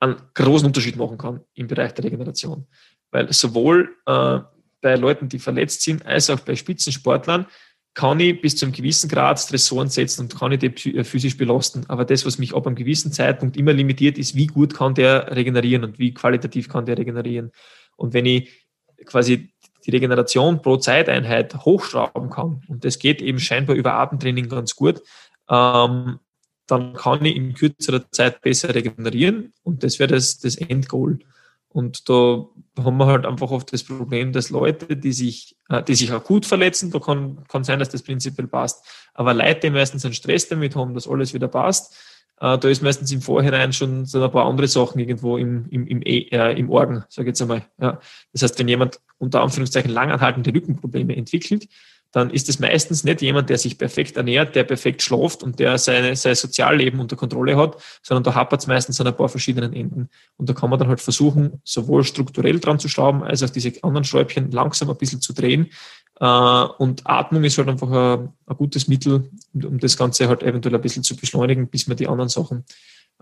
[0.00, 2.66] einen großen Unterschied machen kann im Bereich der Regeneration.
[3.10, 4.40] Weil sowohl äh,
[4.80, 7.46] bei Leuten, die verletzt sind, als auch bei Spitzensportlern
[7.94, 11.36] kann ich bis zu einem gewissen Grad Stressoren setzen und kann ich die äh, physisch
[11.36, 11.84] belasten.
[11.88, 15.34] Aber das, was mich ab einem gewissen Zeitpunkt immer limitiert, ist, wie gut kann der
[15.34, 17.50] regenerieren und wie qualitativ kann der regenerieren.
[17.96, 18.68] Und wenn ich
[19.04, 19.52] quasi
[19.84, 25.02] die Regeneration pro Zeiteinheit hochschrauben kann, und das geht eben scheinbar über Atemtraining ganz gut,
[25.48, 26.20] ähm,
[26.68, 31.18] dann kann ich in kürzerer Zeit besser regenerieren und das wäre das, das Endgoal.
[31.70, 32.46] Und da
[32.78, 36.46] haben wir halt einfach oft das Problem, dass Leute, die sich, äh, die sich akut
[36.46, 38.84] verletzen, da kann, kann sein, dass das prinzipiell passt.
[39.14, 41.94] Aber Leute, die meistens einen Stress damit haben, dass alles wieder passt,
[42.40, 45.86] äh, da ist meistens im Vorhinein schon so ein paar andere Sachen irgendwo im, im,
[45.86, 47.64] im, äh, im Orgen, sage ich jetzt einmal.
[47.80, 48.00] Ja.
[48.32, 51.68] Das heißt, wenn jemand unter Anführungszeichen langanhaltende Rückenprobleme entwickelt,
[52.12, 55.76] dann ist es meistens nicht jemand, der sich perfekt ernährt, der perfekt schläft und der
[55.76, 59.74] seine, sein Sozialleben unter Kontrolle hat, sondern da hapert es meistens an ein paar verschiedenen
[59.74, 60.08] Enden.
[60.36, 63.72] Und da kann man dann halt versuchen, sowohl strukturell dran zu schrauben, als auch diese
[63.82, 65.70] anderen Schräubchen langsam ein bisschen zu drehen.
[66.18, 70.74] Äh, und Atmung ist halt einfach ein, ein gutes Mittel, um das Ganze halt eventuell
[70.74, 72.64] ein bisschen zu beschleunigen, bis man die anderen Sachen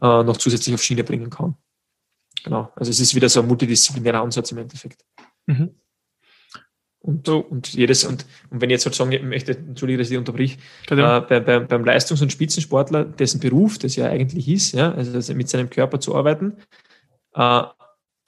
[0.00, 1.56] äh, noch zusätzlich auf Schiene bringen kann.
[2.44, 2.72] Genau.
[2.76, 5.04] Also es ist wieder so ein multidisziplinärer Ansatz im Endeffekt.
[5.46, 5.74] Mhm.
[7.06, 10.18] Und, so, und jedes, und, und wenn ich jetzt halt sagen möchte, entschuldige, dass ich
[10.18, 10.58] unterbrich,
[10.90, 15.32] äh, bei, bei, beim Leistungs- und Spitzensportler, dessen Beruf das ja eigentlich ist, ja, also
[15.34, 16.54] mit seinem Körper zu arbeiten,
[17.34, 17.62] äh,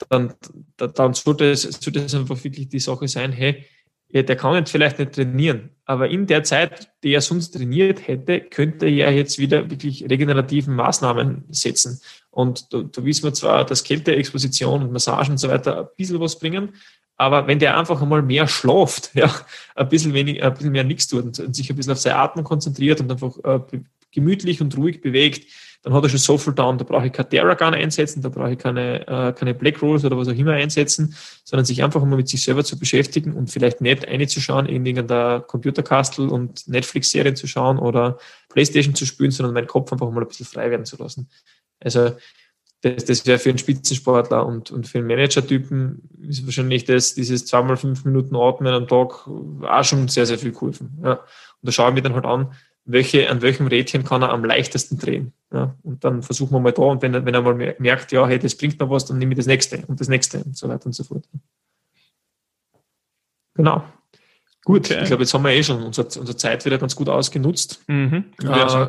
[0.07, 0.33] dann,
[0.77, 3.65] dann sollte es, sollte es einfach wirklich die Sache sein, hey,
[4.11, 8.07] ja, der kann jetzt vielleicht nicht trainieren, aber in der Zeit, die er sonst trainiert
[8.07, 11.99] hätte, könnte er jetzt wieder wirklich regenerativen Maßnahmen setzen.
[12.31, 16.19] Und da, da wissen wir zwar, dass Kälteexposition und Massagen und so weiter ein bisschen
[16.19, 16.69] was bringen,
[17.19, 19.29] aber wenn der einfach einmal mehr schlaft, ja,
[19.75, 22.45] ein bisschen weniger, ein bisschen mehr nichts tut und, sich ein bisschen auf seine Atmung
[22.45, 25.51] konzentriert und einfach äh, gemütlich und ruhig bewegt,
[25.81, 26.77] dann hat er schon so viel down.
[26.77, 30.17] Da brauche ich kein Terragun einsetzen, da brauche ich keine, äh, keine Black Rolls oder
[30.17, 31.13] was auch immer einsetzen,
[31.43, 35.41] sondern sich einfach mal mit sich selber zu beschäftigen und vielleicht nicht einzuschauen in irgendeiner
[35.41, 38.17] Computerkastel und Netflix-Serien zu schauen oder
[38.47, 41.29] Playstation zu spielen, sondern meinen Kopf einfach mal ein bisschen frei werden zu lassen.
[41.81, 42.11] Also
[42.81, 47.45] das, das wäre für einen Spitzensportler und, und für einen Manager-Typen ist wahrscheinlich das, dieses
[47.45, 50.97] zweimal fünf Minuten Atmen am Tag auch schon sehr, sehr viel geholfen.
[51.03, 51.13] Ja.
[51.13, 51.19] Und
[51.61, 52.53] da schaue ich mir dann halt an,
[52.85, 55.33] welche, an welchem Rädchen kann er am leichtesten drehen.
[55.53, 55.75] Ja.
[55.83, 58.39] Und dann versuchen wir mal da und wenn, er, wenn er mal merkt, ja, hey,
[58.39, 60.85] das bringt mir was, dann nehme ich das nächste und das nächste und so weiter
[60.85, 61.27] und so fort.
[63.55, 63.83] Genau.
[64.63, 65.01] Gut, okay.
[65.01, 67.83] ich glaube, jetzt haben wir eh schon unsere, unsere Zeit wieder ganz gut ausgenutzt.
[67.87, 68.25] Mhm.
[68.41, 68.87] Äh,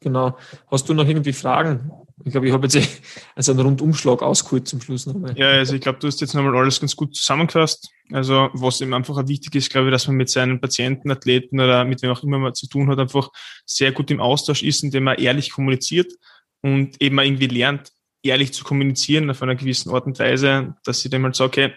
[0.00, 0.36] genau.
[0.68, 1.92] Hast du noch irgendwie Fragen?
[2.24, 2.86] Ich glaube, ich habe jetzt eh
[3.34, 5.36] also einen Rundumschlag ausgeholt zum Schluss nochmal.
[5.36, 7.90] Ja, also ich glaube, du hast jetzt nochmal alles ganz gut zusammengefasst.
[8.12, 11.84] Also was eben einfach wichtig ist, glaube ich, dass man mit seinen Patienten, Athleten oder
[11.84, 13.30] mit wem auch immer man zu tun hat, einfach
[13.64, 16.12] sehr gut im Austausch ist, indem man ehrlich kommuniziert
[16.62, 17.92] und eben irgendwie lernt,
[18.22, 21.74] ehrlich zu kommunizieren auf einer gewissen Art und Weise, dass ich dann mal sage, okay,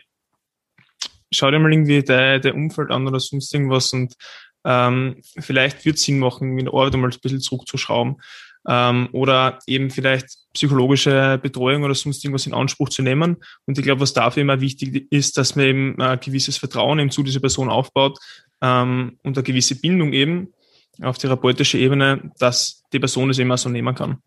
[1.32, 4.14] schau dir mal irgendwie dein, dein Umfeld an oder sonst irgendwas und
[4.66, 8.18] ähm, vielleicht wird es Sinn machen, in der Arbeit mal ein bisschen zurückzuschrauben
[8.68, 13.38] ähm, oder eben vielleicht psychologische Betreuung oder sonst irgendwas in Anspruch zu nehmen.
[13.66, 17.12] Und ich glaube, was dafür immer wichtig ist, dass man eben ein gewisses Vertrauen eben
[17.12, 18.20] zu dieser Person aufbaut
[18.62, 20.54] ähm, und eine gewisse Bindung eben
[21.02, 24.20] auf therapeutischer Ebene, dass die Person es immer so nehmen kann.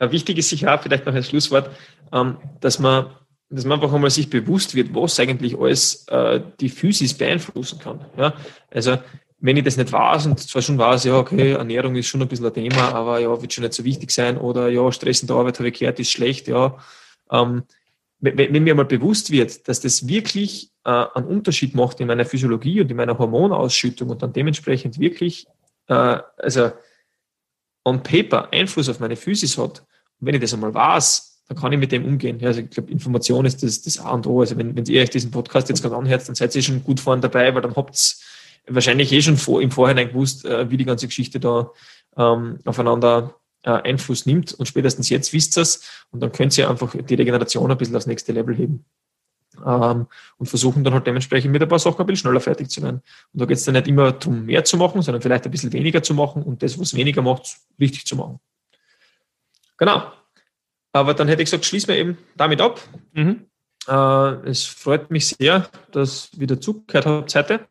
[0.00, 1.70] Ja, wichtig ist sicher auch, vielleicht noch ein Schlusswort,
[2.12, 3.14] ähm, dass man
[3.50, 8.04] dass man einfach einmal sich bewusst wird, was eigentlich alles äh, die Physis beeinflussen kann.
[8.16, 8.34] Ja?
[8.70, 8.98] Also
[9.40, 12.28] wenn ich das nicht weiß und zwar schon weiß, ja, okay, Ernährung ist schon ein
[12.28, 15.28] bisschen ein Thema, aber ja, wird schon nicht so wichtig sein oder ja, Stress in
[15.28, 16.76] der Arbeit habe ich gehört, ist schlecht, ja.
[17.30, 17.62] Ähm,
[18.20, 22.24] wenn, wenn mir mal bewusst wird, dass das wirklich äh, einen Unterschied macht in meiner
[22.24, 25.46] Physiologie und in meiner Hormonausschüttung und dann dementsprechend wirklich,
[25.86, 26.72] äh, also
[27.84, 29.84] on paper Einfluss auf meine Physis hat,
[30.20, 32.40] und wenn ich das einmal weiß, dann kann ich mit dem umgehen.
[32.40, 34.40] Ja, also ich glaube, Information ist das, das A und O.
[34.40, 37.00] Also wenn, wenn ihr euch diesen Podcast jetzt gerade anhört, dann seid ihr schon gut
[37.00, 38.27] vorne dabei, weil dann habt ihr
[38.68, 41.70] wahrscheinlich eh schon vor, im Vorhinein gewusst, äh, wie die ganze Geschichte da
[42.16, 44.54] ähm, aufeinander äh, Einfluss nimmt.
[44.54, 47.96] Und spätestens jetzt wisst ihr es und dann könnt ihr einfach die Regeneration ein bisschen
[47.96, 48.84] aufs nächste Level heben.
[49.64, 50.06] Ähm,
[50.36, 53.02] und versuchen dann halt dementsprechend mit ein paar Sachen ein bisschen schneller fertig zu werden.
[53.32, 55.72] Und da geht es dann nicht immer darum, mehr zu machen, sondern vielleicht ein bisschen
[55.72, 58.38] weniger zu machen und das, was weniger macht, richtig zu machen.
[59.78, 60.12] Genau.
[60.92, 62.80] Aber dann hätte ich gesagt, schließen wir eben damit ab.
[63.12, 63.46] Mhm.
[63.86, 67.68] Äh, es freut mich sehr, dass ihr wieder zugehört habt heute.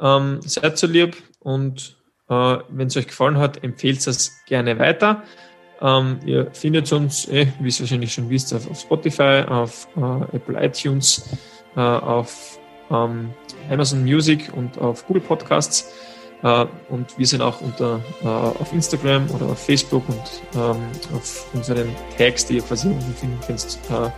[0.00, 1.96] Ähm, seid so lieb und
[2.28, 5.22] äh, wenn es euch gefallen hat, empfehlt es gerne weiter.
[5.80, 10.36] Ähm, ihr findet uns, eh, wie ihr wahrscheinlich schon wisst, auf, auf Spotify, auf äh,
[10.36, 11.28] Apple iTunes,
[11.76, 12.58] äh, auf
[12.90, 13.34] ähm,
[13.70, 15.92] Amazon Music und auf Google Podcasts.
[16.42, 20.22] Äh, und wir sind auch unter, äh, auf Instagram oder auf Facebook und
[20.54, 20.82] ähm,
[21.14, 24.10] auf unseren Tags, die ihr quasi unten finden könnt, äh,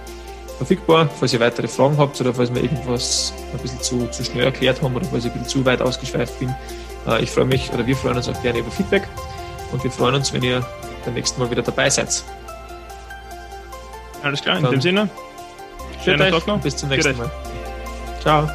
[0.56, 1.08] verfügbar.
[1.18, 4.82] Falls ihr weitere Fragen habt oder falls wir irgendwas ein bisschen zu, zu schnell erklärt
[4.82, 6.54] haben oder falls ich ein bisschen zu weit ausgeschweift bin,
[7.20, 9.06] ich freue mich oder wir freuen uns auch gerne über Feedback
[9.72, 10.66] und wir freuen uns, wenn ihr
[11.04, 12.24] beim nächsten Mal wieder dabei seid.
[14.22, 15.10] Alles klar, in Dann dem Sinne.
[16.02, 16.60] Schönen Tag noch.
[16.60, 17.30] Bis zum nächsten Mal.
[18.22, 18.48] Ciao.